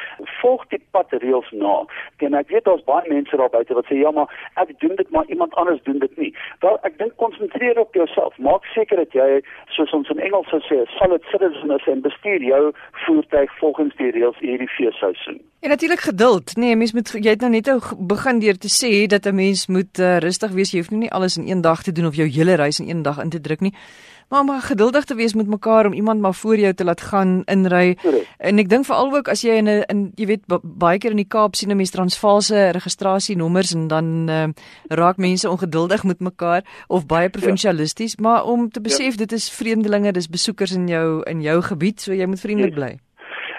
Volg 0.42 0.68
die 0.68 0.82
padreëls 0.92 1.52
na. 1.52 1.86
En 2.18 2.34
ek 2.34 2.50
weet 2.50 2.64
daar's 2.64 2.84
baie 2.84 3.10
mense 3.10 3.38
daar 3.38 3.50
buite 3.50 3.74
wat 3.74 3.86
sê 3.86 3.96
ja, 3.96 4.12
maar 4.12 4.30
ek 4.56 4.80
doen 4.80 4.96
dit 4.96 5.10
maar 5.10 5.26
iemand 5.26 5.54
anders 5.56 5.84
doen 5.84 6.00
dit 6.00 6.18
nie. 6.18 6.36
Wel, 6.60 6.78
ek 6.84 6.98
dink 6.98 7.16
konsentreer 7.16 7.80
op 7.80 7.94
jouself. 7.94 8.38
Maak 8.38 8.66
seker 8.66 8.98
dat 8.98 9.14
jy 9.14 9.42
soos 9.68 9.92
ons 9.96 10.10
in 10.14 10.22
Engels 10.28 10.50
sou 10.52 10.60
sê, 10.68 10.82
solid 11.00 11.24
citizen 11.32 11.72
is 11.76 11.88
en 11.92 12.02
bestuur 12.06 12.44
jou 12.44 12.64
voertuig 13.06 13.58
volgens 13.60 13.96
die 14.00 14.12
reëls 14.16 14.40
hierdie 14.44 14.70
feesseisoen. 14.78 15.40
En 15.66 15.70
natuurlik 15.74 16.04
geduld. 16.10 16.56
Nee, 16.56 16.76
mens 16.76 16.94
moet 16.94 17.12
jy 17.16 17.34
het 17.34 17.42
nou 17.42 17.52
net 17.52 17.70
begin 17.98 18.40
deur 18.44 18.58
te 18.58 18.72
sê 18.72 19.08
dat 19.08 19.26
'n 19.26 19.36
mens 19.36 19.68
moet 19.68 20.00
uh, 20.00 20.18
rustig 20.18 20.52
wees. 20.52 20.72
Jy 20.72 20.80
hoef 20.80 20.92
nie 20.92 21.12
alles 21.12 21.38
in 21.38 21.48
een 21.48 21.62
dag 21.62 21.84
te 21.84 21.92
doen 21.92 22.06
of 22.06 22.16
jou 22.16 22.28
hele 22.28 22.56
reis 22.56 22.80
in 22.80 22.90
een 22.90 23.02
dag 23.02 23.18
in 23.24 23.30
te 23.30 23.42
druk 23.42 23.62
nie. 23.62 23.74
Maar 24.30 24.42
om 24.42 24.50
geduldig 24.50 25.04
te 25.06 25.16
wees 25.16 25.34
met 25.34 25.48
mekaar 25.48 25.86
om 25.86 25.94
iemand 25.94 26.22
maar 26.22 26.34
voor 26.34 26.56
jou 26.56 26.74
te 26.74 26.84
laat 26.84 27.02
gaan 27.02 27.44
inry. 27.46 27.98
En 28.38 28.58
ek 28.58 28.70
dink 28.70 28.86
veral 28.86 29.14
ook 29.14 29.28
as 29.30 29.42
jy 29.42 29.58
in 29.62 29.70
'n 29.70 29.84
in 29.88 30.12
jy 30.16 30.26
weet 30.26 30.44
baie 30.64 30.98
keer 30.98 31.12
in 31.12 31.22
die 31.22 31.28
Kaap 31.28 31.56
sien 31.56 31.72
'n 31.72 31.78
mens 31.78 31.92
transvaalse 31.92 32.72
registrasienommers 32.72 33.74
en 33.74 33.88
dan 33.88 34.30
uh, 34.30 34.48
raak 34.88 35.18
mense 35.18 35.50
ongeduldig 35.50 36.04
met 36.04 36.20
mekaar 36.20 36.64
of 36.88 37.06
baie 37.06 37.30
provinsialisties, 37.30 38.16
ja. 38.18 38.24
maar 38.24 38.46
om 38.46 38.70
te 38.70 38.82
besef 38.82 39.12
ja. 39.12 39.18
dit 39.18 39.32
is 39.32 39.50
vreemdelinge, 39.50 40.12
dis 40.12 40.30
besoekers 40.30 40.72
in 40.72 40.88
jou 40.88 41.24
in 41.24 41.42
jou 41.42 41.62
gebied, 41.62 42.02
so 42.02 42.14
jy 42.14 42.26
moet 42.26 42.40
vriendelik 42.40 42.74
bly. 42.74 42.92
Ja. 42.98 43.00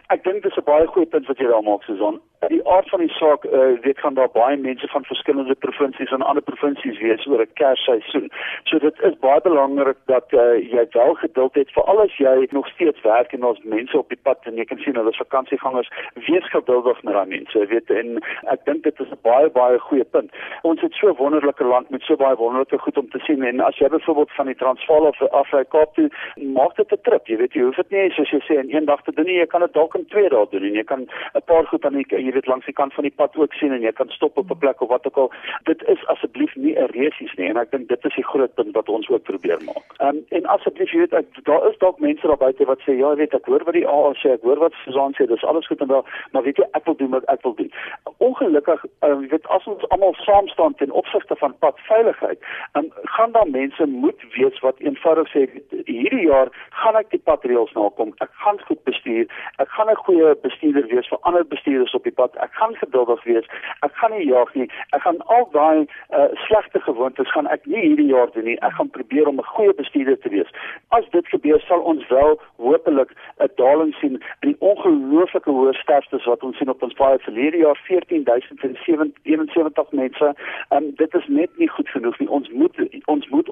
Ek 0.09 0.25
dink 0.25 0.43
dis 0.43 0.57
'n 0.57 0.65
baie 0.65 0.87
goeie 0.87 1.07
punt 1.07 1.27
wat 1.27 1.39
jy 1.39 1.47
daar 1.47 1.63
maak, 1.63 1.83
Susan 1.83 2.21
die 2.49 2.69
aard 2.69 2.89
van 2.89 3.01
die 3.01 3.13
saak 3.19 3.45
uh, 3.45 3.79
weet 3.81 3.99
gaan 3.99 4.15
daar 4.15 4.31
baie 4.33 4.57
mense 4.57 4.89
van 4.89 5.05
verskillende 5.05 5.55
provinsies 5.55 6.11
en 6.11 6.23
ander 6.23 6.43
provinsies 6.43 6.99
wees 6.99 7.27
oor 7.27 7.41
'n 7.41 7.53
Kersseisoen. 7.55 8.31
So 8.65 8.79
dit 8.79 9.03
is 9.03 9.19
baie 9.19 9.41
belangrik 9.41 9.97
dat 10.07 10.33
uh, 10.33 10.59
jy 10.73 10.87
wel 10.91 11.15
geduld 11.15 11.55
het 11.55 11.71
vir 11.73 11.85
al 11.85 12.01
as 12.01 12.17
jy 12.17 12.49
nog 12.51 12.69
steeds 12.69 13.01
werk 13.03 13.33
en 13.33 13.45
ons 13.45 13.63
mense 13.63 13.99
op 13.99 14.09
die 14.09 14.23
pad 14.23 14.39
en 14.43 14.57
jy 14.57 14.65
kan 14.65 14.79
sien 14.79 14.95
hulle 14.95 15.11
is 15.11 15.23
vakansiegangers, 15.25 15.91
wees 16.15 16.49
geduldig 16.51 17.03
met 17.03 17.15
daai 17.15 17.27
mense. 17.27 17.59
Jy 17.59 17.67
weet 17.67 17.91
en 17.91 18.19
ek 18.55 18.65
dink 18.65 18.83
dit 18.83 19.01
is 19.01 19.11
'n 19.11 19.23
baie 19.23 19.51
baie 19.51 19.79
goeie 19.79 20.05
punt. 20.05 20.31
Ons 20.63 20.81
het 20.81 20.93
so 20.93 21.09
'n 21.09 21.17
wonderlike 21.17 21.65
land 21.65 21.91
met 21.91 22.03
so 22.03 22.17
baie 22.17 22.37
wonderlike 22.37 22.79
goed 22.79 22.99
om 22.99 23.09
te 23.11 23.19
sien 23.19 23.43
en 23.43 23.61
as 23.61 23.79
jy 23.79 23.89
byvoorbeeld 23.89 24.33
van 24.33 24.47
die 24.47 24.55
Transvaal 24.55 25.07
of 25.07 25.23
af 25.23 25.51
by 25.51 25.65
Kaap 25.65 25.95
toe, 25.95 26.09
maak 26.37 26.77
dit 26.77 26.93
'n 26.93 27.03
trip. 27.03 27.27
Jy 27.27 27.37
weet 27.37 27.53
jy 27.53 27.63
hoef 27.63 27.77
dit 27.77 27.91
nie 27.91 28.11
soos 28.11 28.31
jy 28.31 28.41
sê 28.41 28.59
in 28.59 28.75
een 28.75 28.85
dag 28.85 29.03
te 29.03 29.13
doen 29.13 29.25
nie, 29.27 29.39
jy 29.39 29.47
kan 29.47 29.61
dit 29.61 29.73
dalk 29.73 29.95
in 29.95 30.07
twee 30.07 30.29
dae 30.29 30.47
doen 30.51 30.63
en 30.63 30.75
jy 30.75 30.85
kan 30.85 31.01
'n 31.35 31.43
paar 31.47 31.67
goed 31.67 31.85
aan 31.85 31.93
die 31.93 32.05
jy 32.09 32.33
weet 32.37 32.51
langs 32.51 32.69
die 32.69 32.77
kant 32.81 32.95
van 32.95 33.07
die 33.09 33.17
pad 33.21 33.37
ook 33.37 33.55
sien 33.59 33.73
en 33.77 33.85
jy 33.85 33.93
kan 33.97 34.11
stop 34.15 34.39
op 34.39 34.51
'n 34.51 34.59
plek 34.65 34.81
of 34.81 34.89
wat 34.89 35.07
ook 35.07 35.17
al. 35.23 35.31
Dit 35.71 35.83
is 35.95 36.07
asseblief 36.13 36.55
nie 36.57 36.75
'n 36.77 36.91
resies 36.99 37.35
nie 37.37 37.49
en 37.49 37.57
ek 37.57 37.71
dink 37.71 37.89
dit 37.89 38.05
is 38.05 38.15
die 38.15 38.29
groot 38.33 38.55
punt 38.55 38.75
wat 38.75 38.89
ons 38.89 39.09
ook 39.09 39.23
probeer 39.23 39.61
maak. 39.65 39.89
Um, 40.07 40.19
en 40.29 40.47
asseblief 40.47 40.91
jy 40.93 40.99
weet 40.99 41.15
ek, 41.15 41.27
daar 41.45 41.69
is 41.71 41.79
dalk 41.79 41.99
mense 41.99 42.27
daar 42.27 42.37
buite 42.37 42.65
wat 42.65 42.81
sê 42.87 42.97
ja, 42.99 43.15
weet 43.15 43.35
ek 43.35 43.47
hoor 43.47 43.65
wat 43.65 43.75
die 43.75 43.87
AA 43.87 44.13
sê, 44.23 44.33
ek 44.37 44.43
hoor 44.43 44.59
wat 44.59 44.73
Susan 44.85 45.15
sê, 45.17 45.27
dis 45.27 45.45
alles 45.45 45.67
goed 45.67 45.81
en 45.81 45.89
wel, 45.89 46.05
maar 46.33 46.43
weet 46.43 46.57
jy 46.57 46.67
ek 46.73 46.85
wil 46.85 46.97
doen 46.97 47.11
wat 47.11 47.25
ek 47.25 47.43
wil 47.43 47.55
doen. 47.55 47.73
Ongelukkig 48.19 48.85
um, 49.03 49.23
jy 49.23 49.29
weet 49.29 49.47
as 49.47 49.67
ons 49.67 49.89
almal 49.89 50.15
saam 50.15 50.49
staan 50.49 50.75
ten 50.75 50.91
opsigte 50.91 51.37
van 51.37 51.55
padveiligheid, 51.59 52.39
um, 52.75 52.93
gaan 53.17 53.33
daar 53.33 53.51
mense 53.51 53.87
moet 53.87 54.21
weet 54.37 54.61
wat 54.61 54.79
eenvoudig 54.79 55.29
sê 55.33 55.47
hierdie 55.85 56.27
jaar 56.27 56.49
gaan 56.71 56.97
ek 56.97 57.11
die 57.11 57.23
padreëls 57.29 57.73
nakom. 57.77 58.13
Ek 58.25 58.31
gaan 58.45 58.61
goed 58.69 58.83
bestuur. 58.85 59.27
Ek 59.63 59.69
gaan 59.69 59.91
'n 59.91 60.05
goeie 60.07 60.35
bestuurder 60.43 60.87
wees 60.93 61.09
vir 61.09 61.19
ander 61.23 61.45
bestuurders 61.47 61.95
op 61.95 62.05
die 62.05 62.16
pad. 62.19 62.35
Ek 62.47 62.53
gaan 62.59 62.75
geduldig 62.83 63.23
wees. 63.25 63.47
Ek 63.87 63.95
gaan 64.01 64.15
nie 64.17 64.27
jag 64.27 64.55
nie. 64.55 64.69
Ek 64.97 65.03
gaan 65.07 65.21
al 65.37 65.47
daai 65.53 65.87
uh, 65.87 66.29
slegte 66.47 66.81
gewoontes 66.81 67.31
gaan 67.35 67.51
ek 67.55 67.67
nie 67.71 67.83
hierdie 67.85 68.11
jaar 68.11 68.31
doen 68.35 68.49
nie. 68.51 68.59
Ek 68.67 68.75
gaan 68.79 68.91
probeer 68.99 69.31
om 69.31 69.41
'n 69.41 69.51
goeie 69.55 69.75
bestuurder 69.81 70.19
te 70.19 70.33
wees. 70.35 70.51
As 70.99 71.07
dit 71.17 71.27
gebeur, 71.35 71.61
sal 71.69 71.81
ons 71.93 72.09
wel 72.09 72.41
hopelik 72.57 73.11
'n 73.41 73.51
daling 73.63 73.95
sien 74.01 74.21
in 74.43 74.49
die 74.53 74.59
ongelooflike 74.59 75.51
hoë 75.51 75.75
sterftes 75.83 76.25
wat 76.25 76.43
ons 76.43 76.57
sien 76.57 76.71
op 76.71 76.83
ons 76.83 76.95
paaie 76.95 77.19
verlede 77.19 77.59
jaar 77.65 77.79
14071 77.89 79.91
mense. 79.91 80.35
Um, 80.71 80.93
dit 80.97 81.15
is 81.15 81.27
net 81.27 81.51
nie 81.57 81.69
goed 81.69 81.89
genoeg 81.89 82.19
nie. 82.19 82.29
Ons 82.29 82.51
moet 82.51 82.75
ons 83.05 83.29
moet 83.29 83.51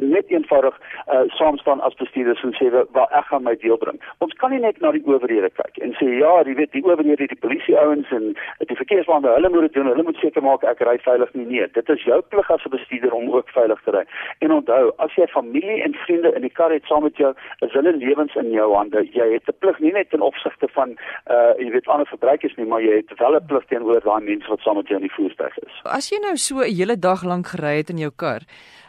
net 0.00 0.30
eenvoudig 0.30 0.74
uh, 1.06 1.24
saam 1.38 1.58
staan 1.58 1.80
as 1.80 1.94
bestuurders 1.94 2.42
en 2.42 2.54
sê 2.58 2.70
wel 2.70 3.08
ek 3.10 3.26
gaan 3.30 3.42
my 3.42 3.54
deel 3.62 3.76
bring. 3.76 4.00
Ons 4.24 4.34
kan 4.40 4.50
nie 4.50 4.60
net 4.60 4.80
na 4.80 4.92
die 4.92 5.04
owerhede 5.06 5.50
kyk 5.50 5.78
en 5.84 5.94
sê 5.98 6.08
ja, 6.18 6.32
jy 6.46 6.54
weet 6.54 6.72
die 6.72 6.84
owerhede, 6.84 7.26
die 7.26 7.42
polisie 7.44 7.76
ouens 7.78 8.10
en 8.10 8.34
die 8.66 8.78
verkeersbeampte, 8.80 9.34
hulle 9.34 9.50
moet 9.52 9.68
dit 9.68 9.78
doen. 9.78 9.90
Hulle 9.92 10.06
moet 10.06 10.20
seker 10.22 10.42
maak 10.42 10.64
ek 10.64 10.80
ry 10.86 10.96
veilig 11.04 11.32
nie. 11.34 11.46
Nee, 11.48 11.68
dit 11.74 11.88
is 11.94 12.04
jou 12.04 12.20
plig 12.32 12.50
as 12.50 12.64
'n 12.66 12.74
bestuurder 12.76 13.12
om 13.12 13.30
ook 13.34 13.48
veilig 13.50 13.80
te 13.84 13.90
ry. 13.96 14.04
En 14.44 14.52
onthou, 14.52 14.92
as 14.98 15.14
jy 15.14 15.26
familie 15.26 15.82
en 15.82 15.94
vriende 16.04 16.34
in 16.34 16.42
die 16.42 16.54
kar 16.60 16.72
het 16.72 16.84
saam 16.84 17.02
met 17.02 17.16
jou, 17.16 17.34
is 17.66 17.72
hulle 17.72 17.92
lewens 17.92 18.34
in 18.34 18.50
jou 18.50 18.74
hande. 18.74 19.04
Jy 19.12 19.32
het 19.32 19.48
'n 19.48 19.58
plig 19.58 19.78
nie 19.78 19.92
net 19.92 20.10
ten 20.10 20.20
opsigte 20.20 20.68
van 20.68 20.96
uh 21.30 21.52
jy 21.58 21.70
weet 21.70 21.88
ander 21.88 22.06
verbruikers 22.06 22.56
nie, 22.56 22.66
maar 22.66 22.82
jy 22.82 22.96
het 22.96 23.18
wel 23.18 23.36
'n 23.36 23.46
plig 23.46 23.64
teenoor 23.66 24.00
daai 24.00 24.20
mense 24.20 24.48
wat 24.48 24.60
saam 24.60 24.76
met 24.76 24.88
jou 24.88 25.00
in 25.00 25.06
die 25.06 25.16
voertuig 25.16 25.58
is. 25.58 25.74
As 25.84 26.10
jy 26.10 26.18
nou 26.20 26.36
so 26.36 26.60
'n 26.60 26.74
hele 26.74 26.96
dag 26.98 27.24
lank 27.24 27.46
gery 27.46 27.76
het 27.76 27.90
in 27.90 27.98
jou 27.98 28.12
kar, 28.16 28.42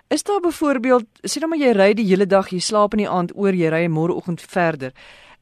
Is 0.09 0.23
daar 0.23 0.39
byvoorbeeld, 0.39 1.05
sê 1.21 1.37
nou 1.37 1.51
maar 1.51 1.59
jy 1.61 1.69
ry 1.77 1.91
die 1.93 2.07
hele 2.09 2.25
dag, 2.25 2.47
jy 2.49 2.57
slaap 2.65 2.95
in 2.97 3.03
die 3.03 3.09
aand 3.09 3.29
oor, 3.37 3.53
jy 3.53 3.67
ry 3.69 3.83
môreoggend 3.93 4.41
verder. 4.41 4.95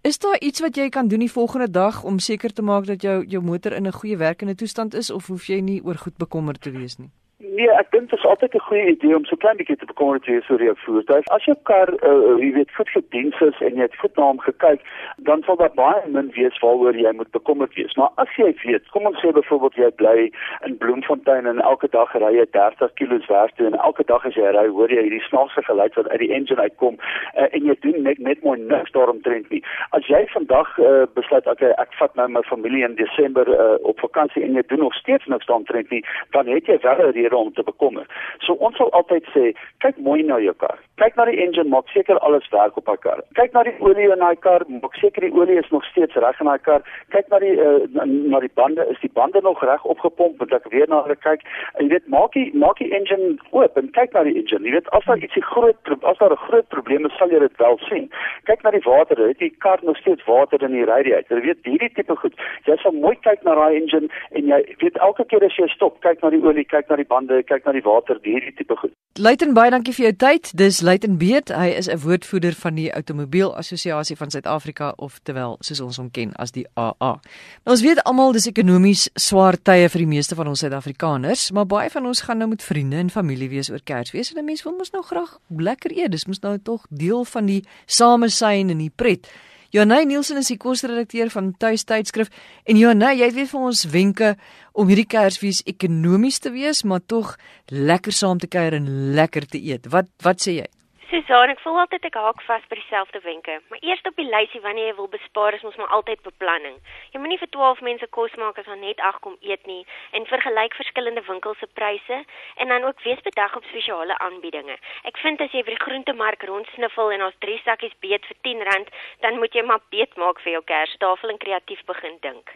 Is 0.04 0.20
daar 0.20 0.36
iets 0.44 0.60
wat 0.60 0.76
jy 0.76 0.90
kan 0.92 1.08
doen 1.08 1.24
die 1.24 1.32
volgende 1.32 1.70
dag 1.72 2.02
om 2.04 2.20
seker 2.20 2.52
te 2.52 2.66
maak 2.68 2.84
dat 2.90 3.06
jou 3.08 3.22
jou 3.32 3.42
motor 3.42 3.72
in 3.72 3.88
'n 3.88 3.96
goeie 3.96 4.18
werkende 4.18 4.56
toestand 4.56 4.94
is 4.94 5.10
of 5.10 5.28
hoef 5.28 5.48
jy 5.48 5.62
nie 5.62 5.80
oor 5.84 5.96
goed 5.96 6.18
bekommerd 6.18 6.62
te 6.62 6.72
wees 6.72 6.98
nie? 6.98 7.10
Nee, 7.38 7.70
ek 7.70 7.92
dink 7.94 8.10
dit 8.10 8.18
is 8.18 8.26
altyd 8.26 8.56
'n 8.56 8.60
goeie 8.60 8.86
idee 8.90 9.16
om 9.16 9.26
so 9.26 9.36
klein 9.36 9.58
bietjie 9.58 9.78
te 9.78 9.86
bekommerd 9.86 10.24
te 10.24 10.32
wees 10.32 10.50
oor 10.50 10.62
jou 10.64 10.76
voertuig. 10.78 11.28
As 11.28 11.44
jou 11.46 11.56
kar, 11.64 11.90
uh, 11.94 12.38
jy 12.42 12.52
weet, 12.54 12.72
goed 12.76 12.90
gediens 12.90 13.40
is 13.42 13.60
en 13.60 13.76
jy 13.76 13.82
het 13.82 13.98
goed 14.02 14.16
na 14.18 14.24
hom 14.24 14.40
gekyk, 14.40 14.82
dan 15.18 15.44
sal 15.44 15.56
daar 15.56 15.76
baie 15.76 16.02
min 16.08 16.32
wees 16.34 16.58
waaroor 16.60 16.98
jy 16.98 17.12
moet 17.14 17.32
bekommerd 17.32 17.74
wees. 17.74 17.94
Maar 17.96 18.10
as 18.16 18.32
jy 18.38 18.56
weet, 18.64 18.90
kom 18.90 19.06
ons 19.06 19.20
sê 19.22 19.30
byvoorbeeld 19.32 19.76
jy 19.76 19.90
bly 20.02 20.32
in 20.66 20.78
Bloemfontein 20.78 21.46
en 21.46 21.62
elke 21.62 21.88
dag 21.88 22.16
ry 22.16 22.32
jy 22.40 22.46
30 22.58 22.94
km 22.94 23.22
werk 23.28 23.56
toe 23.56 23.68
en 23.68 23.78
elke 23.78 24.04
dag 24.04 24.26
as 24.26 24.34
jy 24.34 24.50
ry, 24.58 24.66
hoor 24.68 24.90
jy 24.90 25.02
hierdie 25.02 25.28
snaakse 25.30 25.62
geluid 25.62 25.94
wat 25.96 26.08
uit 26.10 26.20
die 26.20 26.34
engine 26.34 26.62
uitkom 26.62 26.98
uh, 27.38 27.46
en 27.52 27.66
jy 27.66 27.78
doen 27.82 28.02
net 28.02 28.18
net 28.18 28.42
mooi 28.44 28.60
niks 28.60 28.92
daaromtrent 28.92 29.50
nie. 29.50 29.62
As 29.92 30.08
jy 30.08 30.26
vandag 30.34 30.74
uh, 30.80 31.06
besluit 31.14 31.46
okay, 31.46 31.70
ek 31.78 31.94
vat 32.02 32.16
nou 32.16 32.28
my 32.28 32.42
familie 32.50 32.84
in 32.84 32.96
Desember 32.96 33.46
uh, 33.48 33.78
op 33.86 34.00
vakansie 34.00 34.44
en 34.44 34.58
jy 34.58 34.66
doen 34.68 34.80
nog 34.80 34.94
steeds 34.98 35.26
niks 35.26 35.46
daaromtrent 35.46 35.90
nie, 35.90 36.04
dan 36.32 36.48
het 36.48 36.66
jy 36.66 36.82
wel 36.82 37.06
'n 37.06 37.27
rede 37.28 37.38
om 37.38 37.54
te 37.54 37.64
bekommer. 37.64 38.06
So 38.40 38.54
ons 38.54 38.78
sal 38.78 38.92
altyd 38.92 39.26
sê, 39.34 39.54
kyk 39.84 39.98
mooi 39.98 40.24
na 40.24 40.40
jou 40.40 40.54
kar. 40.54 40.80
Kyk 40.98 41.18
na 41.18 41.26
die 41.30 41.38
engine, 41.44 41.70
maak 41.70 41.90
seker 41.94 42.18
alles 42.26 42.48
werk 42.52 42.78
op 42.78 42.86
daai 42.86 42.98
kar. 43.04 43.22
Kyk 43.38 43.54
na 43.54 43.64
die 43.68 43.76
olie 43.86 44.10
in 44.14 44.24
daai 44.24 44.40
kar, 44.42 44.64
maak 44.68 44.96
seker 45.02 45.22
die 45.22 45.34
olie 45.34 45.60
is 45.60 45.70
nog 45.72 45.86
steeds 45.92 46.16
reg 46.16 46.40
in 46.42 46.50
daai 46.50 46.64
kar. 46.64 46.86
Kyk 47.14 47.30
na 47.34 47.40
die 47.44 47.54
uh, 47.54 47.86
na, 47.94 48.06
na 48.06 48.40
die 48.40 48.52
bande, 48.56 48.86
is 48.94 49.02
die 49.04 49.12
bande 49.14 49.42
nog 49.44 49.62
reg 49.64 49.84
opgepomp? 49.86 50.40
Moet 50.40 50.56
ek 50.58 50.70
weer 50.74 50.90
na 50.90 51.04
hulle 51.06 51.18
kyk? 51.20 51.46
En 51.78 51.86
jy 51.86 51.96
weet, 51.96 52.08
maak 52.14 52.38
die 52.38 52.48
maak 52.58 52.82
die 52.82 52.90
engine 52.96 53.36
oop 53.52 53.78
en 53.78 53.92
kyk 53.98 54.16
na 54.16 54.24
die 54.28 54.36
engine. 54.40 54.66
Jy 54.66 54.78
weet, 54.78 54.90
as 54.98 55.06
daar 55.10 55.22
ietsie 55.22 55.44
groot 55.52 55.94
as 56.02 56.18
daar 56.22 56.34
'n 56.34 56.46
groot 56.48 56.68
probleem 56.74 57.06
is, 57.06 57.18
sal 57.18 57.32
jy 57.32 57.40
dit 57.40 57.58
wel 57.58 57.78
sien. 57.90 58.10
Kyk 58.50 58.64
na 58.64 58.72
die 58.72 58.86
water, 58.86 59.18
het 59.28 59.40
die 59.40 59.54
kar 59.66 59.80
nog 59.82 59.98
steeds 59.98 60.26
water 60.26 60.64
in 60.64 60.72
die 60.72 60.86
radiator. 60.86 61.38
Jy 61.38 61.46
weet, 61.46 61.64
hierdie 61.64 61.94
tipe 61.94 62.16
goed. 62.16 62.34
Jy 62.66 62.78
sal 62.82 62.92
mooi 62.92 63.16
kyk 63.22 63.44
na 63.44 63.56
daai 63.56 63.76
engine 63.82 64.10
en 64.32 64.48
jy 64.48 64.60
weet 64.82 64.98
elke 64.98 65.26
keer 65.26 65.44
as 65.44 65.56
jy 65.58 65.68
stop, 65.68 66.00
kyk 66.02 66.22
na 66.22 66.30
die 66.30 66.44
olie, 66.44 66.66
kyk 66.66 66.90
na 66.90 66.96
die 66.96 67.06
bande 67.06 67.17
bande, 67.18 67.42
kyk 67.50 67.66
na 67.66 67.74
die 67.76 67.84
water, 67.86 68.20
hierdie 68.26 68.54
tipe 68.58 68.78
goed. 68.78 68.94
Luiten 69.18 69.56
baie 69.58 69.72
dankie 69.74 69.96
vir 69.98 70.08
jou 70.08 70.14
tyd. 70.22 70.52
Dis 70.58 70.84
Luiten 70.86 71.18
Beet. 71.18 71.50
Hy 71.50 71.72
is 71.74 71.90
'n 71.90 71.98
woordvoerder 72.04 72.54
van 72.54 72.76
die 72.76 72.92
Automobiel 72.92 73.56
Assosiasie 73.58 74.16
van 74.16 74.30
Suid-Afrika 74.30 74.94
of 74.98 75.20
terwyl 75.24 75.58
soos 75.60 75.82
ons 75.82 75.98
hom 75.98 76.12
ken 76.12 76.34
as 76.36 76.52
die 76.52 76.66
AA. 76.76 77.20
Nou 77.66 77.74
ons 77.74 77.82
weet 77.82 78.04
almal 78.04 78.32
dis 78.32 78.48
ekonomies 78.48 79.10
swaar 79.16 79.58
tye 79.58 79.90
vir 79.90 80.00
die 80.00 80.14
meeste 80.16 80.36
van 80.36 80.48
ons 80.48 80.60
Suid-Afrikaners, 80.60 81.52
maar 81.52 81.66
baie 81.66 81.90
van 81.90 82.06
ons 82.06 82.22
gaan 82.22 82.38
nou 82.38 82.50
met 82.50 82.64
vriende 82.64 82.98
en 82.98 83.10
familie 83.10 83.50
wees 83.50 83.72
oor 83.72 83.82
Kersfees 83.84 84.32
en 84.32 84.40
'n 84.40 84.46
mens 84.46 84.64
wil 84.64 84.78
mos 84.78 84.92
nou 84.92 85.04
graag 85.04 85.40
lekker 85.50 85.92
eet. 85.98 86.12
Dis 86.12 86.28
mos 86.28 86.42
nou 86.42 86.58
tog 86.64 86.86
deel 86.90 87.26
van 87.26 87.46
die 87.46 87.64
samesyn 87.86 88.70
en 88.70 88.78
die 88.78 88.94
pret. 88.96 89.28
Janey 89.76 90.06
Nielsen 90.08 90.40
is 90.40 90.48
die 90.48 90.56
kosredakteur 90.56 91.28
van 91.34 91.50
Tuis 91.60 91.84
Tydskrif 91.84 92.30
en 92.64 92.78
Janey, 92.80 93.18
jy 93.20 93.28
weet 93.36 93.50
vir 93.52 93.66
ons 93.68 93.84
wenke 93.92 94.30
om 94.72 94.88
hierdie 94.88 95.10
Kersfees 95.12 95.60
ekonomies 95.68 96.40
te 96.40 96.54
wees, 96.54 96.86
maar 96.88 97.04
tog 97.04 97.34
lekker 97.68 98.16
saam 98.16 98.40
te 98.40 98.48
kuier 98.48 98.78
en 98.80 98.88
lekker 99.18 99.50
te 99.52 99.60
eet. 99.60 99.90
Wat 99.92 100.08
wat 100.24 100.40
sê 100.44 100.62
jy? 100.62 100.70
Susan, 101.08 101.48
ek 101.48 101.62
voel 101.64 101.78
altyd 101.80 102.04
ek 102.10 102.18
haak 102.20 102.42
vas 102.44 102.64
by 102.68 102.76
dieselfde 102.76 103.22
wenke. 103.24 103.54
Maar 103.72 103.80
eers 103.80 104.02
op 104.10 104.18
die 104.20 104.26
lysie 104.28 104.60
wanneer 104.60 104.90
jy 104.90 104.96
wil 104.98 105.08
bespaar 105.14 105.56
is 105.56 105.62
ons 105.64 105.78
maar 105.80 105.94
altyd 105.96 106.20
beplanning. 106.26 106.76
Jy 107.14 107.22
moenie 107.24 107.38
vir 107.40 107.48
12 107.54 107.80
mense 107.88 108.10
kos 108.18 108.36
maak 108.42 108.60
as 108.60 108.68
jy 108.68 108.76
net 108.82 109.00
ag 109.10 109.22
kom 109.24 109.38
eet 109.40 109.64
nie 109.72 109.86
en 110.20 110.28
vergelyk 110.28 110.76
verskillende 110.76 111.24
winkels 111.30 111.62
se 111.64 111.70
pryse 111.80 112.18
en 112.60 112.74
dan 112.74 112.90
ook 112.90 113.00
wees 113.06 113.24
bedag 113.30 113.56
op 113.56 113.70
spesiale 113.70 114.18
aanbiedinge. 114.26 114.76
Ek 115.08 115.24
vind 115.24 115.40
as 115.48 115.56
jy 115.56 115.64
by 115.64 115.78
die 115.78 115.86
groentemark 115.86 116.44
rondsniffel 116.52 117.16
en 117.16 117.24
ons 117.30 117.40
drie 117.46 117.56
sakkies 117.64 117.96
beet 118.04 118.28
vir 118.28 118.68
R10, 118.68 118.92
dan 119.24 119.40
moet 119.40 119.56
jy 119.56 119.64
maar 119.64 119.88
beet 119.96 120.20
maak 120.20 120.44
vir 120.44 120.58
jou 120.58 120.64
Kerstafel 120.74 121.32
en 121.32 121.40
kreatief 121.46 121.88
begin 121.88 122.20
dink. 122.28 122.52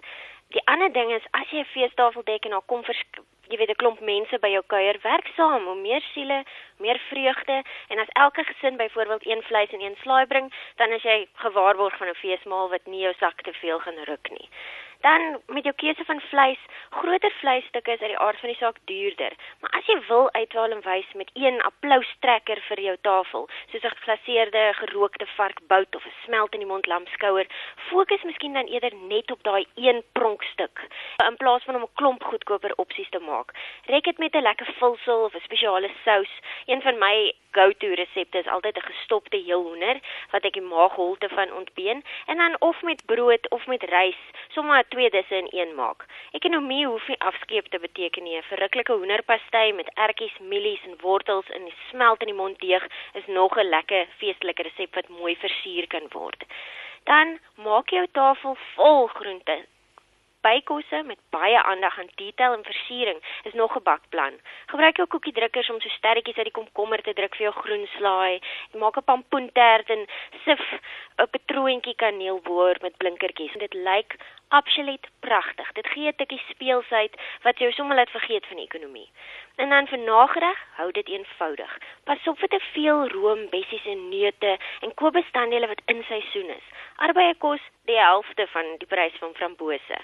Die 0.51 0.67
ander 0.67 0.91
ding 0.91 1.15
is 1.15 1.23
as 1.39 1.47
jy 1.55 1.63
'n 1.63 1.71
feestafel 1.71 2.27
dek 2.27 2.43
en 2.45 2.59
daar 2.59 2.67
kom 2.67 2.83
jy 3.51 3.57
weet 3.57 3.69
'n 3.69 3.81
klomp 3.83 3.99
mense 3.99 4.39
by 4.39 4.49
jou 4.49 4.63
kuier, 4.73 4.97
werk 5.03 5.27
saam 5.35 5.67
om 5.67 5.81
meer 5.81 6.03
siele, 6.13 6.43
meer 6.79 6.99
vreugde 7.09 7.63
en 7.89 7.99
as 7.99 8.13
elke 8.23 8.43
gesin 8.43 8.77
byvoorbeeld 8.77 9.25
een 9.25 9.41
vleis 9.43 9.71
en 9.71 9.81
een 9.81 9.97
slaai 10.01 10.25
bring, 10.25 10.53
dan 10.75 10.91
is 10.91 11.03
jy 11.03 11.27
gewaarborg 11.33 11.97
van 11.97 12.07
'n 12.07 12.21
feesmaal 12.23 12.69
wat 12.69 12.85
nie 12.85 13.01
jou 13.01 13.13
sak 13.19 13.41
te 13.41 13.53
veel 13.53 13.79
gaan 13.79 13.99
ruk 14.03 14.29
nie. 14.29 14.49
Dan 15.01 15.41
met 15.45 15.63
jou 15.63 15.75
keuse 15.75 16.05
van 16.05 16.19
vleis, 16.19 16.59
groter 16.89 17.31
vleisstukke 17.39 17.91
is 17.91 17.99
uit 17.99 18.09
die 18.09 18.19
aard 18.19 18.39
van 18.39 18.49
die 18.49 18.57
saak 18.57 18.77
duurder. 18.85 19.33
Maar 19.59 19.73
as 19.79 19.85
jy 19.89 19.97
wil 20.07 20.29
uitwaal 20.31 20.75
en 20.75 20.83
wys 20.85 21.13
met 21.17 21.29
een 21.33 21.61
applaustrekker 21.61 22.61
vir 22.67 22.81
jou 22.85 22.95
tafel, 23.01 23.47
soos 23.71 23.83
'n 23.83 23.95
geglaseerde 23.95 24.63
gerookte 24.81 25.25
varkbout 25.35 25.95
of 25.95 26.05
'n 26.05 26.13
smelt 26.25 26.53
in 26.53 26.59
die 26.59 26.67
mond 26.67 26.85
lamskouer, 26.85 27.47
fokus 27.89 28.23
miskien 28.23 28.53
dan 28.53 28.65
eerder 28.65 28.95
net 28.95 29.31
op 29.31 29.43
daai 29.43 29.65
een 29.75 30.03
pronkstuk 30.11 30.87
in 31.27 31.37
plaas 31.37 31.63
van 31.63 31.75
om 31.75 31.81
'n 31.81 31.95
klomp 31.95 32.23
goedkoper 32.23 32.73
opsies 32.75 33.09
te 33.09 33.19
maak. 33.19 33.51
Rek 33.85 34.03
dit 34.03 34.17
met 34.17 34.35
'n 34.35 34.41
lekker 34.41 34.73
vulsel 34.77 35.23
of 35.23 35.33
'n 35.33 35.39
spesiale 35.43 35.89
sous. 36.03 36.29
Een 36.65 36.81
van 36.81 36.97
my 36.97 37.33
go-to 37.51 37.93
resepte 37.93 38.37
is 38.37 38.47
altyd 38.47 38.77
'n 38.77 38.89
gestopte 38.91 39.37
heelhoender 39.37 39.99
wat 40.31 40.45
ek 40.45 40.53
die 40.53 40.69
maagholte 40.73 41.29
van 41.29 41.53
ontbeen 41.53 42.03
en 42.25 42.37
dan 42.37 42.55
of 42.59 42.81
met 42.81 43.05
brood 43.05 43.49
of 43.49 43.67
met 43.67 43.83
rys, 43.83 44.21
sommer 44.49 44.83
twee 44.87 45.09
disse 45.09 45.35
in 45.35 45.47
een 45.49 45.75
maak. 45.75 46.05
Ekonomie 46.31 46.85
hoef 46.85 47.07
nie 47.07 47.19
afskeep 47.19 47.67
te 47.67 47.79
beteken 47.79 48.23
nie. 48.23 48.37
'n 48.37 48.49
Verruklike 48.51 48.93
hoenderpastei 48.93 49.73
met 49.73 49.91
ertjies, 49.93 50.37
mielies 50.39 50.83
en 50.83 51.01
wortels 51.01 51.49
in 51.49 51.63
die 51.63 51.77
smelt 51.89 52.21
in 52.21 52.27
die 52.27 52.41
mond 52.41 52.59
deeg 52.59 52.87
is 53.13 53.27
nog 53.27 53.57
'n 53.57 53.69
lekker 53.69 54.07
feestelike 54.17 54.63
resep 54.63 54.95
wat 54.95 55.09
mooi 55.09 55.35
versier 55.35 55.87
kan 55.87 56.07
word. 56.09 56.43
Dan 57.03 57.39
maak 57.55 57.89
jou 57.89 58.07
tafel 58.11 58.57
vol 58.75 59.07
groente, 59.07 59.65
bykosse 60.41 61.03
met 61.03 61.19
baie 61.29 61.61
aandag 61.61 61.99
aan 61.99 62.09
detail 62.15 62.53
en 62.53 62.63
versiering 62.63 63.19
is 63.43 63.53
nog 63.53 63.75
'n 63.75 63.83
bakplan. 63.83 64.39
Gebruik 64.65 64.95
jou 64.97 65.07
koekiedrukkers 65.07 65.69
om 65.69 65.81
so 65.81 65.89
sterretjies 65.89 66.37
uit 66.37 66.49
die 66.49 66.59
komkommer 66.59 67.01
te 67.01 67.13
druk 67.13 67.35
vir 67.35 67.45
jou 67.49 67.55
groenslaai. 67.63 68.41
Maak 68.73 68.97
'n 68.97 69.03
pampoentert 69.03 69.89
en 69.89 70.07
sif 70.45 70.61
'n 71.17 71.29
patroontjie 71.29 71.95
kaneelboor 71.95 72.75
met 72.81 72.97
blinkertjies. 72.97 73.53
Dit 73.53 73.73
lyk 73.73 74.17
absoluut 74.51 75.07
pragtig. 75.19 75.71
Dit 75.71 75.87
gee 75.87 76.07
'n 76.07 76.15
tikkie 76.15 76.41
speelsheid 76.49 77.13
wat 77.41 77.59
jy 77.59 77.71
sommer 77.71 77.95
laat 77.95 78.09
vergeet 78.09 78.45
van 78.45 78.57
die 78.57 78.65
ekonomie. 78.65 79.09
En 79.55 79.69
dan 79.69 79.87
vir 79.87 79.97
nagereg, 79.97 80.59
hou 80.79 80.91
dit 80.91 81.07
eenvoudig. 81.07 81.77
Pas 82.03 82.27
op 82.27 82.39
vir 82.39 82.47
te 82.47 82.59
veel 82.73 83.07
room, 83.07 83.49
bessies 83.49 83.85
en 83.85 84.09
neute 84.09 84.57
en 84.79 84.93
koop 84.93 85.13
bestanddele 85.13 85.67
wat 85.67 85.81
in 85.85 86.03
seisoen 86.03 86.49
is. 86.49 86.67
Arbeie 86.95 87.35
kos 87.35 87.63
die 87.85 87.99
helfte 87.99 88.47
van 88.47 88.65
die 88.77 88.87
prys 88.87 89.17
van 89.19 89.33
frambose. 89.33 89.97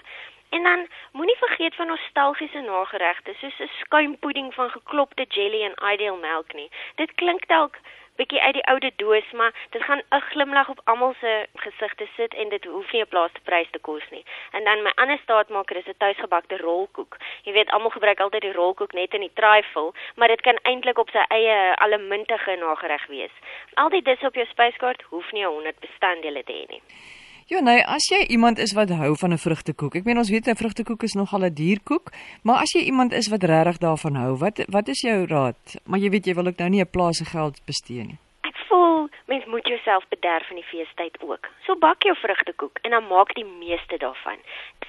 En 0.48 0.62
dan 0.62 0.86
moenie 1.12 1.36
vergeet 1.36 1.74
van 1.74 1.86
nostalgiese 1.86 2.60
nageregte 2.60 3.34
soos 3.40 3.58
'n 3.60 3.70
skuimpudding 3.80 4.54
van 4.54 4.70
geklopte 4.70 5.24
jelly 5.28 5.62
en 5.62 5.92
ideal 5.92 6.16
melk 6.16 6.52
nie. 6.52 6.70
Dit 6.94 7.14
klink 7.14 7.46
dalk 7.46 7.76
bietjie 8.18 8.40
uit 8.42 8.56
die 8.58 8.66
oude 8.72 8.90
doos, 8.96 9.30
maar 9.32 9.52
dit 9.70 9.82
gaan 9.82 10.02
'n 10.10 10.20
glimlag 10.30 10.68
op 10.68 10.80
almal 10.84 11.14
se 11.20 11.46
gesigte 11.54 12.06
sit 12.16 12.34
en 12.34 12.48
dit 12.48 12.64
hoef 12.64 12.92
nie 12.92 13.02
'n 13.02 13.08
plaaste 13.08 13.40
prys 13.44 13.70
te 13.70 13.78
kos 13.78 14.06
nie. 14.10 14.24
En 14.52 14.64
dan 14.64 14.82
my 14.82 14.92
ander 14.94 15.18
staatmaker 15.18 15.76
is 15.76 15.86
'n 15.86 15.98
tuisgebakte 15.98 16.56
rolkoek. 16.56 17.16
Jy 17.42 17.52
weet 17.52 17.70
almal 17.70 17.90
gebruik 17.90 18.20
altyd 18.20 18.42
die 18.42 18.52
rolkoek 18.52 18.92
net 18.92 19.14
in 19.14 19.20
die 19.20 19.34
trifle, 19.34 19.92
maar 20.16 20.28
dit 20.28 20.40
kan 20.40 20.58
eintlik 20.62 20.98
op 20.98 21.10
sy 21.10 21.24
eie 21.28 21.76
allemintige 21.76 22.56
nagereg 22.56 23.06
wees. 23.06 23.34
Al 23.74 23.88
die 23.88 24.02
dis 24.02 24.22
op 24.22 24.34
jou 24.34 24.46
spyskaart 24.46 25.02
hoef 25.02 25.32
nie 25.32 25.44
100 25.46 25.78
bestanddele 25.80 26.44
te 26.44 26.52
hê 26.52 26.66
nie. 26.68 26.82
Ja 27.48 27.62
nee, 27.64 27.80
as 27.88 28.04
jy 28.12 28.26
iemand 28.28 28.58
is 28.60 28.74
wat 28.76 28.90
hou 28.92 29.14
van 29.16 29.32
'n 29.32 29.40
vrugtekoek. 29.40 29.94
Ek 29.94 30.04
meen 30.04 30.18
ons 30.18 30.28
weet 30.28 30.48
'n 30.48 30.54
vrugtekoek 30.54 31.02
is 31.02 31.14
nogal 31.14 31.44
'n 31.44 31.54
dierkoek, 31.54 32.12
maar 32.42 32.60
as 32.60 32.72
jy 32.72 32.80
iemand 32.80 33.12
is 33.12 33.28
wat 33.28 33.42
regtig 33.42 33.78
daarvan 33.78 34.14
hou, 34.14 34.36
wat 34.36 34.60
wat 34.68 34.88
is 34.88 35.00
jou 35.00 35.26
raad? 35.26 35.80
Maar 35.86 35.98
jy 35.98 36.10
weet 36.10 36.26
jy 36.26 36.34
wil 36.34 36.46
ook 36.46 36.58
nou 36.58 36.68
nie 36.68 36.80
'n 36.80 36.90
plaas 36.90 37.16
se 37.16 37.24
geld 37.24 37.60
bestee 37.64 38.04
nie. 38.04 38.18
Mens 39.28 39.44
moet 39.44 39.66
jouself 39.68 40.04
bederf 40.08 40.50
in 40.50 40.56
die 40.56 40.64
feestyd 40.64 41.18
ook. 41.20 41.48
So 41.66 41.76
bak 41.76 42.02
jou 42.02 42.16
vrugtekoek 42.16 42.78
en 42.82 42.90
dan 42.96 43.06
maak 43.06 43.34
die 43.36 43.44
meeste 43.44 43.96
daarvan 44.00 44.40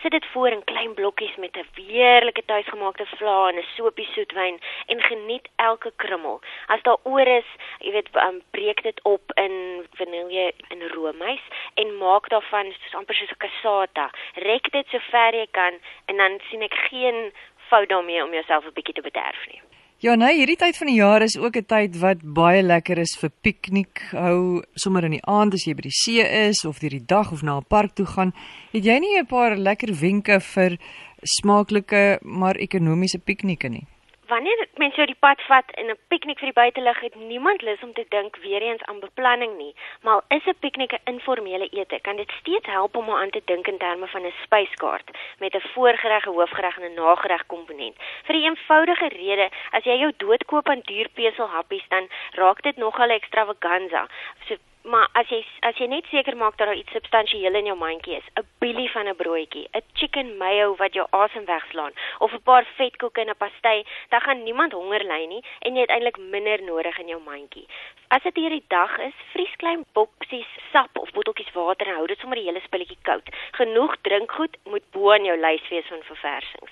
sit 0.02 0.12
dit 0.12 0.26
voor 0.26 0.48
in 0.48 0.64
klein 0.64 0.94
blokkies 0.94 1.36
met 1.36 1.58
'n 1.58 1.66
heerlike 1.74 2.46
tuisgemaakte 2.46 3.06
vla 3.06 3.50
en 3.50 3.58
'n 3.58 3.66
sopie 3.76 4.10
soetwyn 4.14 4.60
en 4.86 5.02
geniet 5.02 5.48
elke 5.56 5.92
krummel. 5.96 6.42
As 6.68 6.82
daar 6.82 6.98
oor 7.04 7.28
is, 7.28 7.50
jy 7.80 7.92
weet, 7.92 8.10
um, 8.16 8.42
breek 8.52 8.84
dit 8.84 9.00
op 9.04 9.22
in 9.34 9.86
vanilje 9.92 10.54
en 10.68 10.90
roomys 10.90 11.42
en 11.74 11.98
maak 11.98 12.30
daarvan 12.30 12.72
soos 12.72 12.96
amper 12.96 13.16
soos 13.16 13.32
'n 13.32 13.38
cassata. 13.38 14.12
Rek 14.34 14.72
dit 14.72 14.88
so 14.88 15.00
ver 15.00 15.36
jy 15.36 15.48
kan 15.52 15.74
en 16.06 16.18
dan 16.18 16.40
sien 16.50 16.62
ek 16.62 16.74
geen 16.74 17.34
fout 17.68 17.90
daarmee 17.90 18.24
om 18.24 18.34
jouself 18.34 18.66
'n 18.66 18.74
bietjie 18.74 18.94
te 18.94 19.02
bederf 19.02 19.48
nie. 19.48 19.69
Ja, 20.00 20.14
nee, 20.16 20.38
hierdie 20.38 20.56
tyd 20.56 20.78
van 20.80 20.88
die 20.88 20.96
jaar 20.96 21.20
is 21.26 21.34
ook 21.36 21.58
'n 21.60 21.66
tyd 21.68 21.98
wat 22.00 22.22
baie 22.24 22.62
lekker 22.64 22.98
is 22.98 23.18
vir 23.20 23.32
piknik 23.44 24.00
hou, 24.12 24.64
sommer 24.74 25.04
in 25.04 25.12
die 25.12 25.26
aand 25.28 25.54
as 25.54 25.66
jy 25.66 25.74
by 25.76 25.82
die 25.82 25.92
see 25.92 26.24
is 26.24 26.64
of 26.66 26.80
deur 26.80 26.90
die 26.96 27.06
dag 27.06 27.32
of 27.32 27.44
na 27.44 27.58
'n 27.58 27.68
park 27.68 27.96
toe 27.96 28.06
gaan. 28.06 28.34
Het 28.72 28.86
jy 28.86 29.00
nie 29.00 29.20
'n 29.20 29.26
paar 29.26 29.58
lekker 29.58 29.94
wenke 30.00 30.40
vir 30.40 30.78
smaaklike 31.24 32.20
maar 32.24 32.56
ekonomiese 32.56 33.20
piknike 33.20 33.68
nie? 33.68 33.88
Wanneer 34.30 34.68
mense 34.78 34.96
so 34.96 35.06
die 35.10 35.18
pad 35.26 35.42
vat 35.48 35.72
en 35.82 35.90
'n 35.90 35.98
piknik 36.08 36.40
vir 36.40 36.50
die 36.52 36.60
buitelug 36.62 37.00
het, 37.00 37.16
niemand 37.16 37.62
lus 37.62 37.82
om 37.82 37.94
te 37.94 38.06
dink 38.10 38.36
weer 38.46 38.62
eens 38.62 38.84
aan 38.84 39.00
beplanning 39.00 39.58
nie. 39.58 39.74
Maar 40.02 40.22
is 40.28 40.46
'n 40.46 40.60
piknik 40.60 40.94
'n 40.94 41.12
informele 41.14 41.68
ete, 41.70 42.00
kan 42.02 42.16
dit 42.16 42.32
steeds 42.40 42.66
help 42.66 42.96
om 42.96 43.10
aan 43.10 43.30
te 43.30 43.42
dink 43.46 43.68
in 43.68 43.78
terme 43.78 44.08
van 44.08 44.26
'n 44.26 44.34
spyskaart 44.44 45.10
met 45.40 45.56
'n 45.56 45.68
voorgereg, 45.74 46.26
'n 46.26 46.34
hoofgereg 46.38 46.78
en 46.78 46.92
'n 46.92 46.94
nagereg 46.94 47.46
komponent. 47.46 47.96
Vir 48.26 48.36
die 48.36 48.46
eenvoudige 48.46 49.08
rede, 49.08 49.50
as 49.72 49.84
jy 49.84 49.98
jou 49.98 50.12
doodkoop 50.18 50.70
aan 50.70 50.82
duur 50.84 51.10
peselhappies, 51.14 51.88
dan 51.88 52.08
raak 52.32 52.62
dit 52.62 52.78
nogal 52.78 53.10
extravaganza. 53.10 54.08
So 54.48 54.56
Maar 54.84 55.10
as 55.12 55.28
jy 55.28 55.38
as 55.68 55.76
jy 55.76 55.90
net 55.92 56.06
seker 56.08 56.38
maak 56.40 56.56
dat 56.56 56.70
daar 56.70 56.78
iets 56.80 56.94
substansieel 56.96 57.56
in 57.60 57.66
jou 57.68 57.76
mandjie 57.76 58.16
is, 58.16 58.28
'n 58.40 58.48
billie 58.64 58.92
van 58.92 59.08
'n 59.08 59.16
broodjie, 59.16 59.68
'n 59.76 59.84
chicken 59.94 60.38
mayo 60.38 60.76
wat 60.76 60.94
jou 60.94 61.06
asem 61.12 61.46
wegslaan 61.46 61.92
of 62.20 62.32
'n 62.34 62.42
paar 62.44 62.66
vetkoeke 62.78 63.22
en 63.22 63.30
'n 63.30 63.36
pastei, 63.38 63.86
dan 64.10 64.22
gaan 64.22 64.44
niemand 64.44 64.72
honger 64.72 65.04
ly 65.04 65.26
nie 65.26 65.44
en 65.60 65.76
jy 65.76 65.82
het 65.82 65.90
eintlik 65.90 66.18
minder 66.18 66.64
nodig 66.64 66.98
in 66.98 67.08
jou 67.08 67.22
mandjie. 67.22 67.68
As 68.08 68.24
dit 68.24 68.36
hierdie 68.36 68.64
dag 68.68 68.98
is, 68.98 69.14
vries 69.34 69.56
klein 69.56 69.86
boksies 69.94 70.48
sap 70.72 70.98
of 70.98 71.12
botteltjies 71.12 71.54
water 71.54 71.88
en 71.88 71.96
hou 71.96 72.08
dit 72.08 72.20
sommer 72.20 72.38
die 72.38 72.46
hele 72.46 72.62
spulletjie 72.62 72.98
koud. 73.02 73.28
Genoeg 73.52 73.96
drinkgoed 74.02 74.58
moet 74.64 74.92
bo 74.92 75.12
aan 75.12 75.26
jou 75.26 75.38
lys 75.38 75.68
wees 75.70 75.88
van 75.88 76.04
verversings. 76.04 76.72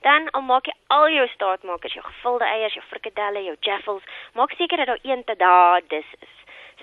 Dan 0.00 0.30
al 0.30 0.42
maak 0.42 0.66
jy 0.66 0.74
al 0.86 1.08
jou 1.08 1.28
staatmakers, 1.28 1.92
jou 1.92 2.04
gevulde 2.04 2.44
eiers, 2.44 2.74
jou 2.74 2.84
frikadelle, 2.84 3.42
jou 3.44 3.56
jaffles, 3.60 4.02
maak 4.34 4.50
seker 4.50 4.76
dat 4.76 4.86
daar 4.86 4.98
een 5.02 5.24
te 5.24 5.36
daai 5.36 5.82
dis 5.88 6.12
is 6.20 6.36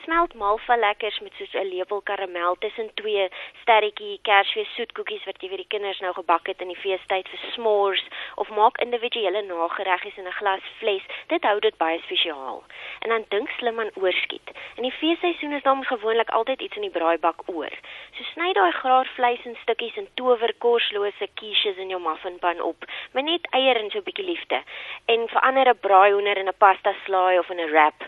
smelt 0.03 0.33
malva 0.33 0.75
lekkers 0.75 1.19
met 1.19 1.33
soos 1.38 1.53
'n 1.53 1.72
lepel 1.74 2.01
karamel 2.01 2.55
tussen 2.60 2.93
twee 2.93 3.29
sterretjie 3.62 4.19
kersfees 4.22 4.75
soetkoekies 4.75 5.25
wat 5.25 5.41
jy 5.41 5.50
vir 5.50 5.62
die 5.63 5.74
kinders 5.74 6.00
nou 6.00 6.13
gebak 6.13 6.48
het 6.48 6.62
in 6.62 6.67
die 6.67 6.83
feestyd 6.83 7.27
vir 7.27 7.39
s'mores 7.51 8.03
of 8.36 8.50
maak 8.50 8.77
individuele 8.77 9.41
nagereggies 9.41 10.17
in 10.17 10.27
'n 10.27 10.39
glas 10.39 10.65
fles. 10.79 11.03
Dit 11.27 11.43
hou 11.43 11.60
dit 11.60 11.77
baie 11.77 12.00
spesiaal. 12.00 12.63
En 13.00 13.10
dan 13.10 13.25
dink 13.29 13.50
slim 13.50 13.79
aan 13.79 13.91
oorskiet. 13.93 14.50
In 14.75 14.83
die 14.83 14.98
feesseisoen 15.00 15.53
is 15.53 15.63
daar 15.63 15.86
gewoonlik 15.86 16.29
altyd 16.29 16.62
iets 16.62 16.75
in 16.75 16.81
die 16.81 16.98
braaibak 16.98 17.39
oor. 17.45 17.74
So 18.15 18.24
sny 18.24 18.53
daai 18.53 18.72
graar 18.72 19.07
vleis 19.15 19.45
in 19.45 19.55
stukkies 19.62 19.95
en 19.95 20.07
tower 20.13 20.53
korslose 20.57 21.27
quiches 21.33 21.77
in 21.77 21.89
jou 21.89 22.01
muffinpan 22.01 22.62
op. 22.62 22.86
Maar 23.12 23.24
net 23.24 23.48
eier 23.51 23.77
en 23.77 23.89
so 23.89 23.98
'n 23.98 24.03
bietjie 24.03 24.25
liefde. 24.25 24.62
En 25.05 25.27
verander 25.27 25.67
'n 25.67 25.79
braaihoender 25.79 26.38
in 26.38 26.48
'n 26.48 26.57
pasta 26.57 26.93
slaai 27.05 27.39
of 27.39 27.50
in 27.50 27.60
'n 27.60 27.69
wrap. 27.72 28.00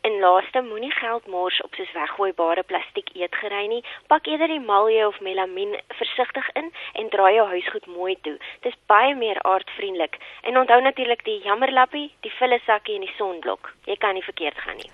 En 0.00 0.18
laaste 0.20 0.62
moenie 0.62 0.92
geld 0.96 1.26
mors 1.26 1.60
op 1.60 1.74
soos 1.76 1.92
weggooibare 1.92 2.62
plastiek 2.62 3.10
eetgerei 3.12 3.66
nie. 3.68 3.82
Pak 4.08 4.26
eerder 4.26 4.48
die 4.48 4.62
malje 4.64 5.06
of 5.06 5.20
melamien 5.20 5.76
versigtig 5.98 6.48
in 6.56 6.70
en 6.96 7.10
draai 7.12 7.34
jou 7.34 7.46
huisgoed 7.48 7.86
mooi 7.86 8.16
toe. 8.24 8.38
Dis 8.64 8.78
baie 8.88 9.14
meer 9.14 9.42
aardvriendelik. 9.42 10.16
En 10.48 10.56
onthou 10.56 10.80
natuurlik 10.80 11.24
die 11.24 11.40
jammerlappie, 11.44 12.08
die 12.24 12.32
vulle 12.38 12.60
sakkie 12.64 12.96
en 12.96 13.04
die 13.04 13.16
sonblok. 13.18 13.74
Jy 13.84 13.96
kan 14.00 14.16
nie 14.16 14.24
verkeerd 14.24 14.62
gaan 14.64 14.80
nie. 14.80 14.88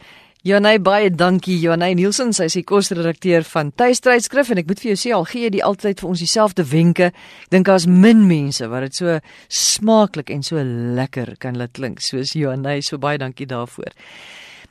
Janey 0.46 0.78
baie 0.78 1.10
dankie 1.10 1.56
Janey 1.58 1.94
Nielsen, 1.98 2.32
sy 2.36 2.44
is 2.46 2.54
die 2.54 2.66
kosredakteur 2.66 3.42
van 3.48 3.72
Tuistrydsskrif 3.74 4.52
en 4.54 4.60
ek 4.62 4.68
moet 4.70 4.82
vir 4.82 4.92
jou 4.92 4.98
sê 5.00 5.12
al 5.14 5.26
gee 5.26 5.46
jy 5.46 5.52
die 5.56 5.62
altyd 5.66 6.02
vir 6.02 6.10
ons 6.12 6.22
dieselfde 6.22 6.66
wenke. 6.70 7.08
Ek 7.46 7.54
dink 7.54 7.66
daar's 7.66 7.86
min 7.90 8.26
mense 8.28 8.66
wat 8.70 8.86
dit 8.86 8.98
so 9.00 9.16
smaaklik 9.50 10.30
en 10.34 10.42
so 10.46 10.62
lekker 10.62 11.34
kan 11.42 11.58
laat 11.58 11.74
klink 11.78 12.02
soos 12.02 12.36
Janey. 12.38 12.78
So 12.82 12.98
baie 13.02 13.18
dankie 13.18 13.46
daarvoor. 13.50 13.94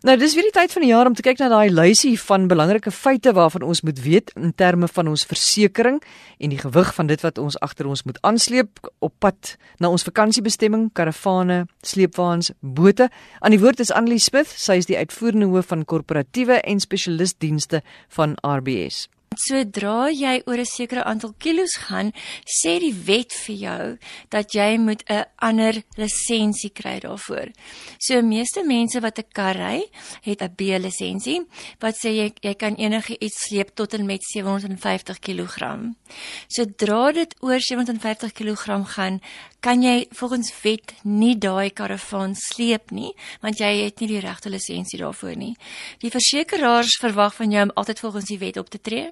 Nou 0.05 0.13
dis 0.21 0.35
weer 0.37 0.45
die 0.45 0.53
tyd 0.53 0.69
van 0.69 0.83
die 0.83 0.91
jaar 0.91 1.07
om 1.09 1.15
te 1.17 1.23
kyk 1.25 1.39
na 1.41 1.47
daai 1.49 1.71
lysie 1.73 2.11
van 2.21 2.43
belangrike 2.45 2.91
feite 2.93 3.31
waarvan 3.33 3.63
ons 3.65 3.79
moet 3.81 3.97
weet 4.03 4.29
in 4.37 4.51
terme 4.53 4.85
van 4.85 5.07
ons 5.09 5.23
versekerings 5.25 6.05
en 6.37 6.53
die 6.53 6.59
gewig 6.61 6.91
van 6.93 7.09
dit 7.09 7.23
wat 7.25 7.41
ons 7.41 7.57
agter 7.65 7.89
ons 7.89 8.05
moet 8.05 8.19
aansleep 8.21 8.83
op 9.01 9.15
pad 9.17 9.55
na 9.81 9.89
ons 9.89 10.05
vakansiebestemming, 10.05 10.91
karavane, 10.93 11.63
sleepwaens, 11.81 12.51
bote. 12.61 13.09
Aan 13.41 13.57
die 13.57 13.61
woord 13.65 13.81
is 13.81 13.89
Annelie 13.89 14.21
Smith, 14.21 14.53
sy 14.53 14.77
is 14.83 14.85
die 14.85 14.99
uitvoerende 15.01 15.49
hoof 15.49 15.73
van 15.73 15.87
korporatiewe 15.89 16.61
en 16.61 16.85
spesialistdienste 16.85 17.81
van 18.13 18.37
RBS. 18.45 19.07
Sodra 19.35 20.09
jy 20.09 20.41
oor 20.47 20.59
'n 20.59 20.65
sekere 20.65 21.03
aantal 21.03 21.33
kilos 21.37 21.75
gaan, 21.75 22.11
sê 22.45 22.79
die 22.79 22.93
wet 22.93 23.33
vir 23.33 23.55
jou 23.55 23.97
dat 24.29 24.53
jy 24.53 24.77
moet 24.77 25.03
'n 25.09 25.25
ander 25.39 25.83
lisensie 25.97 26.71
kry 26.71 26.99
daarvoor. 26.99 27.51
So 27.99 28.21
meeste 28.21 28.63
mense 28.63 28.99
wat 29.01 29.19
'n 29.19 29.29
kar 29.33 29.55
ry, 29.55 29.83
het 30.21 30.41
'n 30.41 30.55
B-lisensie 30.55 31.45
wat 31.79 31.95
sê 31.95 32.09
jy 32.09 32.33
jy 32.41 32.53
kan 32.55 32.75
enige 32.75 33.17
iets 33.19 33.47
sleep 33.47 33.75
tot 33.75 33.93
en 33.93 34.05
met 34.05 34.23
750 34.23 35.19
kg. 35.19 35.93
Sodra 36.47 37.11
dit 37.11 37.35
oor 37.41 37.59
750 37.59 38.31
kg 38.31 38.85
gaan, 38.85 39.21
kan 39.65 39.81
jy 39.81 40.05
volgens 40.13 40.51
wet 40.61 40.93
nie 41.09 41.33
daai 41.41 41.71
karavaan 41.73 42.35
sleep 42.37 42.91
nie, 42.93 43.15
want 43.41 43.57
jy 43.57 43.71
het 43.79 44.01
nie 44.01 44.11
die 44.11 44.21
regte 44.21 44.51
lisensie 44.53 44.99
daarvoor 45.01 45.33
nie. 45.41 45.55
Die 46.03 46.11
versekeraars 46.13 46.99
verwag 47.01 47.33
van 47.39 47.55
jou 47.55 47.63
om 47.65 47.73
altyd 47.81 48.03
volgens 48.03 48.29
die 48.29 48.37
wet 48.43 48.59
op 48.61 48.69
te 48.69 48.81
tree. 48.81 49.09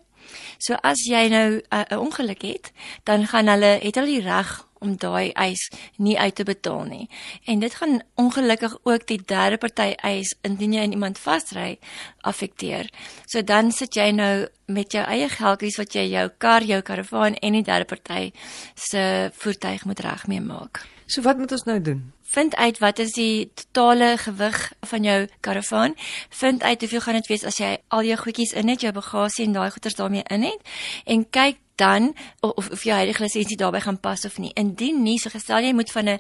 So 0.62 0.78
as 0.86 1.02
jy 1.10 1.26
nou 1.34 1.50
'n 1.58 1.86
uh, 1.90 2.00
ongeluk 2.00 2.42
het, 2.42 2.72
dan 3.04 3.28
gaan 3.28 3.48
hulle 3.48 3.80
het 3.82 3.96
hulle 3.96 4.14
die 4.14 4.22
reg 4.22 4.68
om 4.84 4.96
daai 5.00 5.32
eis 5.40 5.70
nie 5.98 6.18
uit 6.20 6.36
te 6.36 6.46
betaal 6.48 6.84
nie. 6.90 7.10
En 7.50 7.64
dit 7.64 7.76
gaan 7.80 8.02
ongelukkig 8.20 8.78
ook 8.84 9.08
die 9.08 9.22
derde 9.26 9.58
party 9.58 9.94
eis 10.04 10.36
indien 10.44 10.76
jy 10.78 10.88
iemand 10.90 11.20
vasry 11.20 11.78
affekteer. 12.22 12.90
So 13.26 13.42
dan 13.42 13.72
sit 13.72 13.96
jy 13.96 14.12
nou 14.12 14.48
met 14.68 14.92
jou 14.92 15.04
eie 15.04 15.30
geldjies 15.30 15.78
wat 15.80 15.96
jy 15.96 16.08
jou 16.14 16.28
kar, 16.38 16.64
jou 16.64 16.82
karavaan 16.82 17.36
en 17.36 17.60
die 17.60 17.66
derde 17.66 17.88
party 17.90 18.32
se 18.76 19.32
voertuig 19.40 19.86
moet 19.86 20.04
regmee 20.04 20.42
maak. 20.42 20.84
So 21.06 21.22
wat 21.22 21.38
moet 21.38 21.52
ons 21.52 21.66
nou 21.68 21.82
doen? 21.82 22.12
Vind 22.34 22.56
uit 22.56 22.80
wat 22.82 23.00
is 23.00 23.12
die 23.14 23.52
totale 23.54 24.16
gewig 24.18 24.58
van 24.90 25.04
jou 25.04 25.18
karavaan. 25.46 25.94
Vind 26.30 26.64
uit 26.64 26.80
hoeveel 26.80 27.02
gaan 27.02 27.20
dit 27.20 27.28
wees 27.30 27.44
as 27.46 27.60
jy 27.62 27.76
al 27.94 28.08
jou 28.08 28.18
goedjies 28.18 28.56
in 28.58 28.72
het, 28.72 28.82
jou 28.82 28.94
bagasie 28.96 29.46
en 29.46 29.54
daai 29.54 29.70
goeders 29.76 30.00
daarmee 30.00 30.24
in 30.34 30.48
het 30.48 30.74
en 31.06 31.28
kyk 31.30 31.60
dan 31.76 32.14
of 32.40 32.70
of 32.70 32.84
jy 32.84 32.94
huidige 32.94 33.24
lisensie 33.24 33.58
daarbey 33.58 33.82
gaan 33.82 34.00
pas 34.00 34.26
of 34.26 34.38
nie. 34.38 34.52
Indien 34.56 35.04
nie, 35.04 35.18
so 35.20 35.30
gestel 35.30 35.66
jy 35.66 35.74
moet 35.74 35.92
van 35.92 36.10
'n 36.10 36.20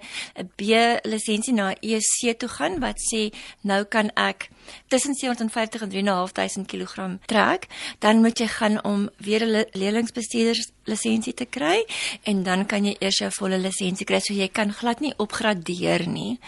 B 0.57 0.61
lisensie 1.03 1.53
na 1.53 1.71
'n 1.71 1.77
EC 1.81 2.37
toe 2.39 2.49
gaan 2.49 2.79
wat 2.79 2.97
sê 2.99 3.33
nou 3.61 3.83
kan 3.85 4.09
ek 4.15 4.49
tussen 4.87 5.13
750 5.13 5.81
en 5.81 5.89
3.500 5.89 6.65
kg 6.65 7.19
trek, 7.25 7.67
dan 7.99 8.21
moet 8.21 8.39
jy 8.39 8.47
gaan 8.47 8.83
om 8.83 9.09
weer 9.17 9.45
'n 9.45 9.65
leerlingsbestuurders 9.71 10.71
lisensie 10.85 11.33
te 11.33 11.45
kry 11.45 11.85
en 12.23 12.43
dan 12.43 12.65
kan 12.65 12.85
jy 12.85 12.95
eers 12.99 13.19
jou 13.21 13.29
volle 13.37 13.57
lisensie 13.57 14.05
kry. 14.05 14.19
So 14.19 14.33
jy 14.33 14.47
kan 14.47 14.73
glad 14.73 14.99
nie 14.99 15.13
opgradeer 15.17 16.07
nie. 16.07 16.39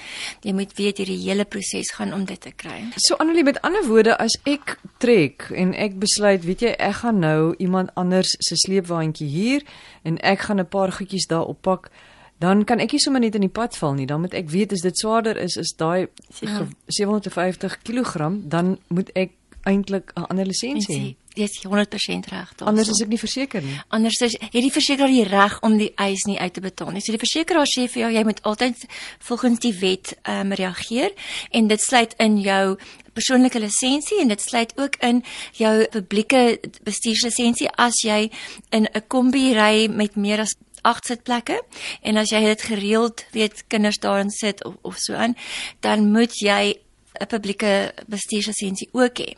Jy 0.44 0.54
moet 0.54 0.76
weet 0.78 0.98
hierdie 0.98 1.20
hele 1.24 1.46
proses 1.46 1.91
gaan 1.96 2.13
om 2.13 2.26
dit 2.26 2.41
te 2.41 2.52
kry. 2.52 2.84
So 2.98 3.15
Annelie, 3.15 3.44
met 3.44 3.62
ander 3.62 3.86
woorde, 3.88 4.18
as 4.18 4.36
ek 4.44 4.78
trek 4.98 5.50
en 5.56 5.74
ek 5.74 6.00
besluit, 6.00 6.44
weet 6.44 6.62
jy, 6.62 6.74
ek 6.80 7.02
gaan 7.04 7.20
nou 7.20 7.56
iemand 7.58 7.94
anders 7.96 8.36
se 8.39 8.56
sleepwaandjie 8.95 9.27
hier 9.27 9.63
en 10.03 10.17
ek 10.17 10.39
gaan 10.39 10.60
'n 10.60 10.67
paar 10.67 10.91
goedjies 10.91 11.27
daar 11.27 11.45
oppak 11.45 11.91
dan 12.39 12.63
kan 12.63 12.79
ek 12.79 12.91
nie 12.91 12.99
sommer 12.99 13.21
net 13.21 13.36
in 13.36 13.41
die 13.41 13.49
pad 13.49 13.77
val 13.77 13.93
nie. 13.93 14.05
Dan 14.05 14.21
moet 14.21 14.34
ek 14.34 14.49
weet 14.49 14.71
as 14.71 14.81
dit 14.81 14.97
swaarder 14.97 15.38
is 15.38 15.55
is 15.55 15.73
daai 15.77 16.08
ja. 16.39 16.67
750 16.88 17.81
kg, 17.81 18.41
dan 18.43 18.77
moet 18.88 19.10
ek 19.15 19.31
eintlik 19.63 20.12
'n 20.15 20.27
ander 20.27 20.45
lisensie 20.45 20.99
hê. 20.99 21.15
Jy 21.36 21.43
is 21.43 21.58
100% 21.67 22.30
reg. 22.32 22.52
Anders 22.63 22.89
is 22.89 23.02
ek 23.04 23.10
nie 23.12 23.19
verseker 23.19 23.63
nie. 23.63 23.76
Anders 23.95 24.19
is 24.24 24.38
het 24.39 24.56
die 24.56 24.71
versekeraar 24.71 25.12
die 25.12 25.26
reg 25.28 25.58
om 25.67 25.78
die 25.78 25.91
eis 26.00 26.24
nie 26.30 26.38
uit 26.39 26.54
te 26.56 26.63
betaal 26.63 26.93
nie. 26.95 27.04
So 27.04 27.12
die 27.12 27.21
versekeraar 27.21 27.67
sê 27.67 27.88
vir 27.91 28.06
jou 28.06 28.12
jy 28.15 28.24
moet 28.24 28.43
altyd 28.48 28.86
volgens 29.28 29.63
die 29.65 29.74
wet 29.82 30.15
ehm 30.24 30.52
um, 30.52 30.56
reageer 30.56 31.12
en 31.52 31.67
dit 31.67 31.82
sluit 31.82 32.15
in 32.24 32.39
jou 32.39 32.78
persoonlike 33.15 33.60
lisensie 33.60 34.21
en 34.21 34.32
dit 34.32 34.41
sluit 34.41 34.71
ook 34.80 34.95
in 35.04 35.24
jou 35.56 35.74
publieke 35.91 36.60
bestuurslisensie 36.88 37.69
as 37.80 38.02
jy 38.04 38.30
in 38.71 38.88
'n 38.88 39.04
kombi 39.08 39.54
ry 39.56 39.88
met 39.88 40.15
meer 40.15 40.39
as 40.39 40.56
8 40.86 41.06
sitplekke 41.06 41.60
en 42.02 42.17
as 42.17 42.30
jy 42.30 42.41
dit 42.45 42.62
gereeld 42.62 43.26
weet 43.34 43.63
kinders 43.67 44.00
daarin 44.00 44.30
sit 44.30 44.63
of 44.63 44.76
of 44.84 44.98
so 44.98 45.13
aan, 45.13 45.36
dan 45.80 46.12
moet 46.12 46.36
jy 46.39 46.76
'n 47.19 47.28
publieke 47.28 47.93
bestuurslisensie 48.08 48.89
ook 48.91 49.19
hê. 49.19 49.36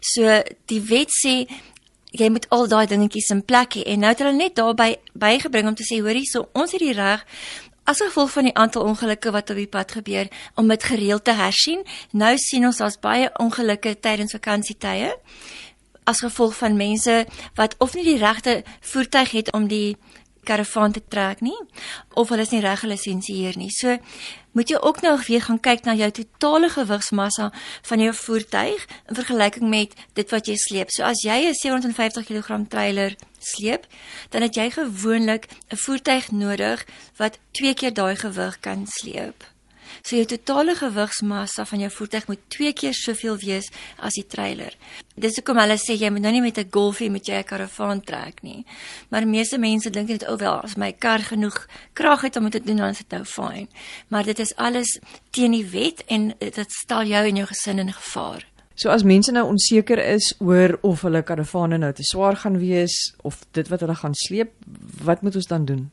So 0.00 0.42
die 0.66 0.80
wet 0.80 1.10
sê 1.10 1.46
jy 2.10 2.28
moet 2.28 2.48
al 2.50 2.68
daai 2.68 2.86
dingetjies 2.86 3.30
in 3.30 3.44
plek 3.44 3.74
hê 3.74 3.82
en 3.86 4.00
nou 4.00 4.10
het 4.10 4.18
hulle 4.18 4.32
net 4.32 4.54
daarbey 4.54 4.96
bygebring 5.14 5.68
om 5.68 5.74
te 5.74 5.86
sê 5.86 6.00
hoorie, 6.00 6.26
so 6.26 6.48
ons 6.52 6.72
het 6.72 6.80
die 6.80 6.92
reg 6.92 7.24
as 7.84 8.00
gevolg 8.00 8.30
van 8.30 8.44
die 8.44 8.54
aantal 8.54 8.82
ongelukke 8.82 9.30
wat 9.34 9.50
op 9.50 9.56
die 9.56 9.66
pad 9.66 9.92
gebeur 9.92 10.28
om 10.54 10.68
dit 10.68 10.84
gereeld 10.84 11.24
te 11.24 11.34
hersien. 11.34 11.82
Nou 12.12 12.36
sien 12.38 12.66
ons 12.66 12.78
daar's 12.78 12.98
baie 13.02 13.30
ongelukke 13.38 13.96
tydens 14.00 14.34
vakansietye 14.36 15.14
as 16.04 16.22
gevolg 16.24 16.56
van 16.56 16.76
mense 16.76 17.24
wat 17.58 17.74
of 17.78 17.94
nie 17.94 18.04
die 18.04 18.18
regte 18.18 18.62
voertuig 18.92 19.30
het 19.30 19.52
om 19.52 19.68
die 19.68 19.96
karavaan 20.44 20.92
te 20.92 21.02
trek 21.08 21.42
nie 21.44 21.56
of 22.14 22.30
hulle 22.32 22.46
is 22.46 22.54
nie 22.54 22.62
reg 22.64 22.80
gelisensieer 22.84 23.58
nie. 23.60 23.70
So 23.70 23.98
moet 24.52 24.68
jy 24.68 24.78
ook 24.80 25.00
nou 25.00 25.14
weer 25.26 25.42
gaan 25.42 25.60
kyk 25.60 25.84
na 25.84 25.94
jou 25.94 26.10
totale 26.10 26.70
gewigsmassa 26.70 27.50
van 27.82 28.00
jou 28.00 28.14
voertuig 28.14 28.86
in 29.08 29.14
vergelyking 29.14 29.68
met 29.68 29.94
dit 30.18 30.30
wat 30.30 30.46
jy 30.46 30.56
sleep. 30.56 30.90
So 30.90 31.02
as 31.02 31.22
jy 31.22 31.48
'n 31.48 31.54
750 31.54 32.26
kg 32.26 32.68
trailer 32.68 33.16
sleep, 33.38 33.86
dan 34.30 34.42
het 34.42 34.54
jy 34.54 34.70
gewoonlik 34.70 35.48
'n 35.70 35.76
voertuig 35.76 36.30
nodig 36.30 36.86
wat 37.16 37.38
twee 37.50 37.74
keer 37.74 37.94
daai 37.94 38.16
gewig 38.16 38.60
kan 38.60 38.86
sleep. 38.86 39.49
So 40.02 40.16
jou 40.16 40.26
totale 40.26 40.74
gewigsmassa 40.74 41.64
van 41.64 41.78
jou 41.84 41.90
voertuig 41.90 42.26
moet 42.26 42.42
twee 42.48 42.72
keer 42.72 42.94
soveel 42.94 43.36
wees 43.38 43.70
as 43.98 44.16
die 44.16 44.26
trailer. 44.26 44.74
Dis 45.20 45.36
hoekom 45.36 45.60
hulle 45.60 45.76
sê 45.80 45.96
jy 45.98 46.10
moet 46.10 46.24
nou 46.24 46.32
nie 46.32 46.40
met 46.40 46.58
'n 46.58 46.70
golfie 46.70 47.10
met 47.10 47.28
'n 47.28 47.44
karavaan 47.44 48.00
trek 48.00 48.42
nie. 48.42 48.64
Maar 49.10 49.26
meeste 49.26 49.58
mense 49.58 49.90
dink 49.90 50.08
net 50.08 50.28
o, 50.28 50.32
oh, 50.32 50.38
wel, 50.38 50.60
as 50.62 50.76
my 50.76 50.92
kar 50.92 51.18
genoeg 51.18 51.66
krag 51.92 52.22
het 52.22 52.36
om 52.36 52.50
dit 52.50 52.52
te 52.52 52.62
doen, 52.62 52.76
dan 52.76 52.90
is 52.90 52.98
dit 52.98 53.10
nou 53.10 53.24
fyn. 53.24 53.68
Maar 54.08 54.24
dit 54.24 54.38
is 54.38 54.56
alles 54.56 54.98
teen 55.30 55.52
die 55.52 55.66
wet 55.66 56.04
en 56.06 56.34
dit 56.38 56.72
stel 56.72 57.04
jou 57.04 57.26
en 57.26 57.36
jou 57.36 57.46
gesin 57.46 57.78
in 57.78 57.92
gevaar. 57.92 58.46
So 58.74 58.88
as 58.88 59.02
mense 59.02 59.32
nou 59.32 59.44
onseker 59.44 59.98
is 59.98 60.34
oor 60.38 60.78
of 60.80 61.02
hulle 61.02 61.20
karavane 61.22 61.76
nou 61.78 61.92
te 61.92 62.02
swaar 62.02 62.36
gaan 62.36 62.58
wees 62.58 62.94
of 63.22 63.44
dit 63.50 63.68
wat 63.68 63.80
hulle 63.80 63.94
gaan 63.94 64.14
sleep, 64.14 64.52
wat 65.04 65.22
moet 65.22 65.36
ons 65.36 65.46
dan 65.46 65.64
doen? 65.64 65.90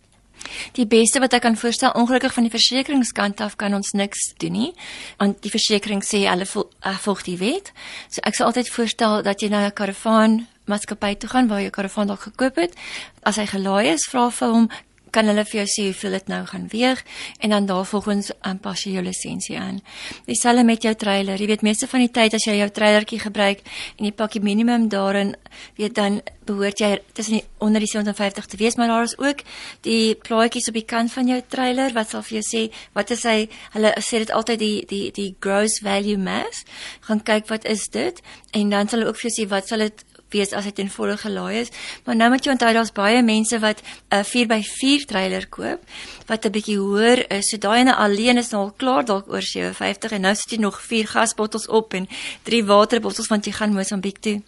Die 0.78 0.86
beste 0.86 1.20
wat 1.20 1.34
ek 1.34 1.42
kan 1.42 1.58
voorstel, 1.58 1.92
ongelukkig 1.96 2.34
van 2.34 2.44
die 2.48 2.54
versekeringskant 2.54 3.42
af 3.42 3.56
kan 3.56 3.74
ons 3.74 3.94
niks 3.94 4.34
doen 4.38 4.52
nie. 4.52 4.74
Want 5.18 5.42
die 5.42 5.52
versekering 5.54 6.04
sê 6.06 6.26
hulle 6.28 6.46
volg 6.48 7.24
die 7.28 7.38
wet. 7.38 7.74
So 8.10 8.22
ek 8.24 8.36
sal 8.36 8.52
altyd 8.52 8.70
voorstel 8.70 9.24
dat 9.24 9.42
jy 9.42 9.50
na 9.50 9.68
'n 9.68 9.74
karavaan 9.74 10.48
maatskappy 10.68 11.16
toe 11.16 11.30
gaan 11.30 11.48
waar 11.48 11.62
jy 11.62 11.70
karavaan 11.70 12.08
dalk 12.08 12.28
gekoop 12.28 12.56
het. 12.56 12.76
As 13.24 13.40
hy 13.40 13.46
gelaai 13.46 13.94
is, 13.94 14.08
vra 14.12 14.30
vir 14.32 14.52
hom, 14.52 14.70
kan 15.18 15.30
hulle 15.32 15.46
vir 15.50 15.64
jou 15.64 15.68
sê 15.72 15.88
hoeveel 15.90 16.18
dit 16.20 16.32
nou 16.32 16.44
gaan 16.52 16.68
weeg 16.70 17.04
en 17.42 17.56
dan 17.56 17.66
daarvolgens 17.70 18.32
aanpas 18.46 18.86
jy 18.86 18.94
jou 18.98 19.04
lisensie 19.08 19.58
aan. 19.58 19.82
Dieselfde 20.30 20.66
met 20.68 20.86
jou 20.86 20.94
trailer. 20.96 21.42
Jy 21.42 21.50
weet 21.50 21.66
meeste 21.66 21.90
van 21.90 22.06
die 22.06 22.14
tyd 22.14 22.38
as 22.38 22.46
jy 22.46 22.60
jou 22.60 22.70
trailertjie 22.74 23.22
gebruik 23.26 23.64
en 23.98 24.06
jy 24.06 24.14
pak 24.14 24.38
die 24.38 24.44
minimum 24.46 24.90
daarin, 24.94 25.34
weet 25.80 25.96
dan 25.98 26.22
behoort 26.48 26.80
jy 26.80 26.92
tussen 27.18 27.40
die 27.40 27.44
onder 27.64 27.84
die 27.84 27.90
750 27.90 28.46
te 28.52 28.60
wees, 28.62 28.78
maar 28.78 28.92
daar 28.92 29.08
is 29.08 29.18
ook 29.20 29.42
die 29.88 30.16
plaatjies 30.28 30.70
op 30.72 30.78
die 30.78 30.86
kant 30.88 31.12
van 31.12 31.28
jou 31.32 31.40
trailer 31.50 31.96
wat 31.98 32.14
sal 32.14 32.24
vir 32.28 32.38
jou 32.40 32.46
sê 32.46 32.62
wat 32.96 33.12
is 33.16 33.26
hy 33.28 33.48
hulle 33.74 33.94
sê 34.06 34.22
dit 34.24 34.34
altyd 34.38 34.62
die 34.62 34.78
die 34.88 35.04
die 35.16 35.30
gross 35.44 35.80
value 35.84 36.20
mass. 36.22 36.64
Gaan 37.10 37.24
kyk 37.26 37.50
wat 37.52 37.66
is 37.66 37.88
dit 37.94 38.22
en 38.54 38.72
dan 38.74 38.88
sal 38.88 39.02
hulle 39.02 39.12
ook 39.12 39.20
vir 39.22 39.30
jou 39.30 39.36
sê 39.40 39.50
wat 39.52 39.74
sal 39.74 39.84
dit 39.84 40.07
wees 40.30 40.54
as 40.54 40.66
hy 40.66 40.72
ten 40.72 40.90
volle 40.90 41.18
gelaai 41.18 41.62
is. 41.62 41.72
Maar 42.06 42.16
nou 42.16 42.30
moet 42.30 42.46
jy 42.46 42.52
onthou 42.52 42.74
daar's 42.74 42.94
baie 42.96 43.22
mense 43.24 43.60
wat 43.60 43.82
'n 44.12 44.24
4x4 44.24 45.06
trailer 45.06 45.48
koop 45.48 45.84
wat 46.28 46.46
'n 46.46 46.52
bietjie 46.52 46.78
hoër 46.78 47.32
is. 47.32 47.50
So 47.50 47.58
daai 47.58 47.80
ene 47.80 47.96
alleen 47.96 48.38
is 48.38 48.52
nou 48.52 48.64
al 48.64 48.74
klaar 48.78 49.06
dalk 49.06 49.28
oor 49.28 49.42
57 49.42 50.12
en 50.12 50.22
nou 50.22 50.36
sit 50.36 50.52
jy 50.52 50.60
nog 50.60 50.82
4 50.82 51.08
gasbottels 51.08 51.68
op 51.68 51.94
en 51.94 52.08
3 52.44 52.64
waterbottels 52.66 53.28
want 53.28 53.46
jy 53.46 53.52
gaan 53.52 53.74
Mosambiek 53.74 54.20
toe. 54.20 54.42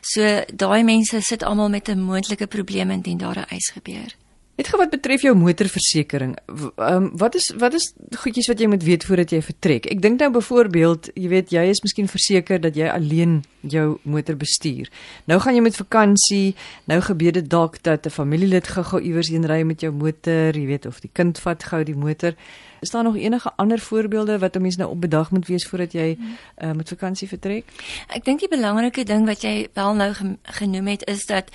So 0.00 0.44
daai 0.52 0.82
mense 0.82 1.20
sit 1.20 1.42
almal 1.42 1.68
met 1.68 1.88
'n 1.88 2.00
moontlike 2.00 2.46
probleem 2.46 2.90
indien 2.90 3.18
daar 3.18 3.38
'n 3.38 3.48
eis 3.48 3.70
gebeur. 3.70 4.23
Net 4.54 4.68
gou 4.70 4.78
wat 4.78 4.92
betref 4.92 5.24
jou 5.26 5.32
motorversekering. 5.34 6.36
Um, 6.78 7.08
wat 7.18 7.34
is 7.34 7.48
wat 7.58 7.74
is 7.74 7.88
goedjies 8.22 8.46
wat 8.46 8.60
jy 8.62 8.68
moet 8.70 8.84
weet 8.86 9.06
voordat 9.06 9.32
jy 9.34 9.40
vertrek? 9.42 9.88
Ek 9.90 10.02
dink 10.02 10.20
nou 10.22 10.28
byvoorbeeld, 10.36 11.08
jy 11.18 11.30
weet 11.32 11.50
jy 11.50 11.64
is 11.72 11.82
miskien 11.82 12.06
verseker 12.10 12.62
dat 12.62 12.78
jy 12.78 12.86
alleen 12.86 13.40
jou 13.66 13.98
motor 14.06 14.36
bestuur. 14.38 14.92
Nou 15.26 15.40
gaan 15.42 15.58
jy 15.58 15.64
met 15.64 15.80
vakansie, 15.80 16.54
nou 16.86 17.00
gebeur 17.02 17.34
dit 17.34 17.48
dalk 17.50 17.82
dat 17.82 18.06
'n 18.06 18.14
familielid 18.14 18.68
gou-gou 18.68 19.00
iewers 19.02 19.28
heen 19.28 19.46
ry 19.46 19.62
met 19.62 19.80
jou 19.80 19.92
motor, 19.92 20.54
jy 20.54 20.66
weet 20.66 20.86
of 20.86 21.00
die 21.00 21.10
kind 21.12 21.38
vat 21.38 21.64
gou 21.64 21.82
die 21.82 21.96
motor. 21.96 22.34
Is 22.80 22.90
daar 22.90 23.02
nog 23.02 23.16
enige 23.16 23.50
ander 23.56 23.78
voorbeelde 23.78 24.38
wat 24.38 24.56
'n 24.56 24.62
mens 24.62 24.76
nou 24.76 24.90
op 24.90 25.00
bedag 25.00 25.30
moet 25.30 25.46
wees 25.46 25.66
voordat 25.66 25.92
jy 25.92 26.18
uh, 26.62 26.72
met 26.72 26.88
vakansie 26.88 27.28
vertrek? 27.28 27.64
Ek 28.08 28.24
dink 28.24 28.40
die 28.40 28.48
belangrike 28.48 29.04
ding 29.04 29.26
wat 29.26 29.42
jy 29.42 29.68
wel 29.72 29.94
nou 29.94 30.12
genoem 30.42 30.86
het 30.86 31.04
is 31.06 31.26
dat 31.26 31.50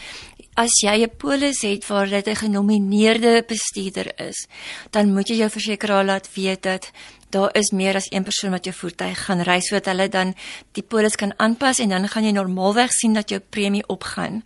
as 0.60 0.82
jy 0.84 1.04
'n 1.04 1.16
polis 1.18 1.62
het 1.62 1.88
waar 1.88 2.10
dit 2.10 2.28
'n 2.28 2.36
genomineerde 2.36 3.44
bestuurder 3.48 4.12
is, 4.30 4.48
dan 4.92 5.14
moet 5.14 5.28
jy 5.28 5.36
jou 5.36 5.50
versekeraar 5.50 6.06
laat 6.06 6.30
weet 6.34 6.64
dat 6.64 6.92
daar 7.30 7.56
is 7.56 7.72
meer 7.72 7.96
as 7.96 8.12
een 8.12 8.24
persoon 8.24 8.52
wat 8.52 8.66
jou 8.66 8.76
voertuig 8.76 9.26
gaan 9.26 9.42
ry 9.42 9.60
sodat 9.60 9.86
hulle 9.86 10.10
dan 10.10 10.36
die 10.72 10.84
polis 10.84 11.16
kan 11.16 11.34
aanpas 11.38 11.80
en 11.80 11.90
dan 11.90 12.08
gaan 12.08 12.24
jy 12.24 12.32
normaalweg 12.32 12.92
sien 12.92 13.14
dat 13.14 13.30
jou 13.30 13.42
premie 13.50 13.88
opgaan. 13.88 14.44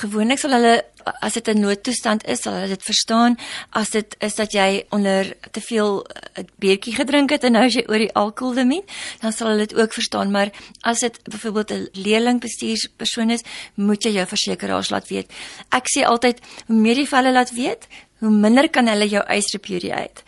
Gewoonlik 0.00 0.38
sal 0.38 0.56
hulle 0.56 0.82
as 1.20 1.34
dit 1.34 1.48
'n 1.48 1.60
noodtoestand 1.60 2.24
is, 2.26 2.42
sal 2.42 2.52
hulle 2.52 2.68
dit 2.68 2.82
verstaan. 2.82 3.36
As 3.70 3.90
dit 3.90 4.16
is 4.18 4.34
dat 4.34 4.52
jy 4.52 4.84
onder 4.90 5.36
te 5.50 5.60
veel 5.60 6.00
'n 6.00 6.40
uh, 6.40 6.44
beertjie 6.58 6.94
gedrink 6.94 7.30
het 7.30 7.44
en 7.44 7.52
nou 7.52 7.64
as 7.64 7.74
jy 7.74 7.84
oor 7.88 7.98
die 7.98 8.14
alkohollimiet, 8.14 8.90
dan 9.20 9.32
sal 9.32 9.48
hulle 9.48 9.66
dit 9.66 9.74
ook 9.74 9.92
verstaan, 9.92 10.30
maar 10.30 10.50
as 10.80 11.00
dit 11.00 11.18
byvoorbeeld 11.24 11.70
'n 11.70 11.88
leerling 11.92 12.40
bestuurspersoon 12.40 13.30
is, 13.30 13.42
moet 13.74 14.02
jy 14.02 14.10
jou 14.10 14.26
versekeraars 14.26 14.90
laat 14.90 15.08
weet. 15.08 15.32
Ek 15.70 15.86
sê 15.88 16.04
altyd, 16.04 16.40
hoe 16.66 16.76
meer 16.76 16.96
jy 16.96 17.06
hulle 17.10 17.32
laat 17.32 17.50
weet, 17.50 17.86
hoe 18.18 18.30
minder 18.30 18.70
kan 18.70 18.86
hulle 18.86 19.08
jou 19.08 19.22
eis 19.26 19.52
repudiate 19.52 20.22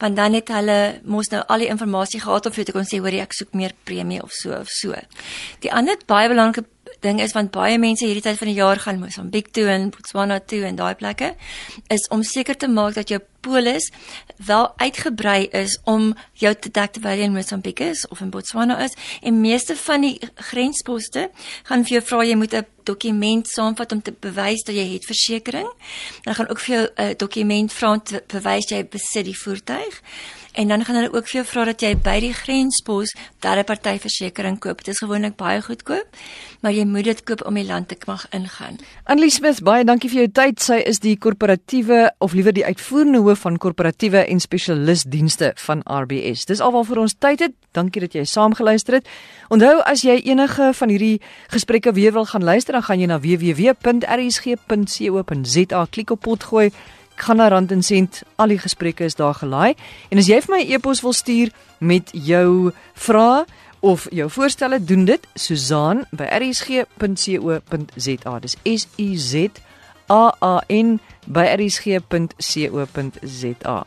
want 0.00 0.16
dan 0.16 0.32
het 0.32 0.48
hulle 0.48 1.00
mos 1.04 1.28
nou 1.28 1.42
al 1.46 1.58
die 1.58 1.68
inligting 1.68 2.22
gehad 2.22 2.46
jou 2.56 2.64
te 2.64 2.72
kon 2.72 2.88
sê 2.88 3.00
hoor 3.04 3.12
ek 3.20 3.36
soek 3.36 3.52
meer 3.52 3.74
premie 3.84 4.22
of 4.22 4.32
so 4.32 4.54
of 4.56 4.70
so. 4.72 4.96
Die 5.60 5.72
ander 5.72 6.00
baie 6.08 6.30
belangrike 6.32 6.64
ding 7.00 7.20
is 7.20 7.32
want 7.32 7.50
baie 7.54 7.78
mense 7.78 8.04
hierdie 8.04 8.24
tyd 8.24 8.38
van 8.38 8.50
die 8.50 8.58
jaar 8.58 8.80
gaan 8.80 9.00
Mosambiek 9.00 9.50
toe 9.56 9.66
en 9.72 9.90
Botswana 9.90 10.40
toe 10.40 10.64
en 10.68 10.76
daai 10.76 10.94
plekke 10.94 11.34
is 11.88 12.08
om 12.08 12.22
seker 12.22 12.56
te 12.56 12.68
maak 12.68 12.94
dat 12.94 13.08
jou 13.08 13.20
polis 13.40 13.90
wel 14.46 14.68
uitgebrei 14.76 15.48
is 15.56 15.78
om 15.84 16.12
jou 16.42 16.52
te 16.54 16.70
dek 16.70 16.92
terwyl 16.96 17.18
jy 17.18 17.28
in 17.30 17.36
Mosambiek 17.36 17.80
is 17.84 18.04
of 18.08 18.20
in 18.20 18.30
Botswana 18.30 18.76
is. 18.84 18.96
En 19.22 19.40
meeste 19.40 19.76
van 19.76 20.04
die 20.04 20.18
grensposte 20.50 21.30
gaan 21.68 21.84
vir 21.84 21.98
jou 21.98 22.04
vra 22.12 22.24
jy 22.24 22.36
moet 22.36 22.54
'n 22.54 22.66
dokument 22.84 23.48
saamvat 23.48 23.92
om 23.92 24.02
te 24.02 24.14
bewys 24.20 24.64
dat 24.64 24.74
jy 24.74 24.86
het 24.92 25.04
versekerings. 25.04 25.96
Dan 26.22 26.34
gaan 26.34 26.48
ook 26.48 26.60
vir 26.60 26.74
jou 26.74 26.88
'n 26.96 27.14
dokument 27.16 27.72
vra 27.72 27.92
om 27.92 28.02
te 28.02 28.22
bewys 28.26 28.68
jy 28.68 28.84
besit 28.88 29.24
die 29.24 29.38
voertuig. 29.38 30.02
En 30.52 30.68
dan 30.68 30.84
gaan 30.84 30.94
hulle 30.94 31.12
ook 31.12 31.28
vir 31.28 31.40
jou 31.40 31.44
vra 31.46 31.64
dat 31.64 31.80
jy 31.80 31.92
by 32.02 32.16
die 32.20 32.32
grenspos 32.34 33.12
derde 33.38 33.62
party 33.64 33.98
versekerings 34.02 34.58
koop. 34.58 34.82
Dit 34.82 34.94
is 34.94 34.98
gewoonlik 34.98 35.36
baie 35.38 35.62
goedkoop, 35.62 36.16
maar 36.60 36.74
jy 36.74 36.84
moet 36.84 37.06
dit 37.06 37.22
koop 37.24 37.44
om 37.46 37.54
die 37.54 37.64
land 37.64 37.88
te 37.88 37.96
mag 38.06 38.26
ingaan. 38.34 38.80
Annelie 39.04 39.30
Smith, 39.30 39.62
baie 39.62 39.84
dankie 39.84 40.10
vir 40.10 40.24
jou 40.24 40.30
tyd. 40.40 40.58
Sy 40.60 40.80
is 40.90 40.98
die 40.98 41.14
korporatiewe 41.16 42.10
of 42.18 42.34
liewer 42.34 42.52
die 42.52 42.66
uitvoerende 42.66 43.22
hoof 43.22 43.44
van 43.46 43.58
korporatiewe 43.62 44.24
en 44.26 44.42
spesialisdienste 44.42 45.52
van 45.66 45.84
RBS. 45.86 46.44
Dis 46.50 46.60
alwaar 46.60 46.84
vir 46.88 47.04
ons 47.04 47.14
tyd 47.14 47.46
het. 47.46 47.54
Dankie 47.72 48.02
dat 48.02 48.18
jy 48.18 48.24
saamgeluister 48.26 48.98
het. 48.98 49.08
Onthou 49.54 49.76
as 49.86 50.02
jy 50.02 50.18
enige 50.26 50.72
van 50.74 50.90
hierdie 50.90 51.20
gesprekke 51.54 51.94
weer 51.94 52.12
wil 52.12 52.26
gaan 52.26 52.44
luister, 52.44 52.74
dan 52.80 52.88
gaan 52.88 53.02
jy 53.02 53.08
na 53.10 53.20
www.rsg.co.za 53.20 54.56
klik 55.92 56.10
op 56.10 56.20
potgooi 56.24 56.72
gaan 57.20 57.36
na 57.36 57.48
Rand 57.52 57.70
en 57.70 57.82
Sent. 57.84 58.22
Al 58.40 58.48
die 58.54 58.58
gesprekke 58.58 59.04
is 59.04 59.14
daar 59.14 59.34
gelaai. 59.36 59.74
En 60.08 60.18
as 60.18 60.26
jy 60.30 60.40
vir 60.40 60.54
my 60.54 60.62
'n 60.64 60.66
e 60.70 60.74
e-pos 60.74 61.00
wil 61.04 61.12
stuur 61.12 61.52
met 61.78 62.10
jou 62.12 62.72
vrae 62.94 63.44
of 63.80 64.06
jou 64.10 64.30
voorstelle, 64.30 64.84
doen 64.84 65.04
dit 65.04 65.20
Susan 65.34 66.04
by 66.10 66.24
rsg.co.za. 66.24 67.58
Dis 68.38 68.56
S 68.64 68.88
U 68.96 69.16
Z 69.16 69.34
A 70.08 70.34
A 70.40 70.62
N 70.68 71.00
by 71.26 71.44
rsg.co.za. 71.60 72.24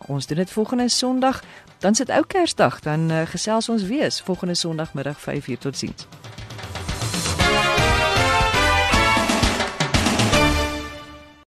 Ons 0.08 0.27
doen 0.27 0.38
dit 0.38 0.51
volgende 0.51 0.89
Sondag. 0.89 1.43
Dan 1.79 1.95
sit 1.95 2.10
ou 2.10 2.23
Kersdag, 2.27 2.79
dan 2.79 3.12
uh, 3.12 3.21
gesels 3.25 3.69
ons 3.69 3.84
weer 3.84 4.12
volgende 4.23 4.53
Sondagmiddag 4.56 5.17
5:00 5.19 5.58
tot 5.60 5.75
10:00. 5.86 5.89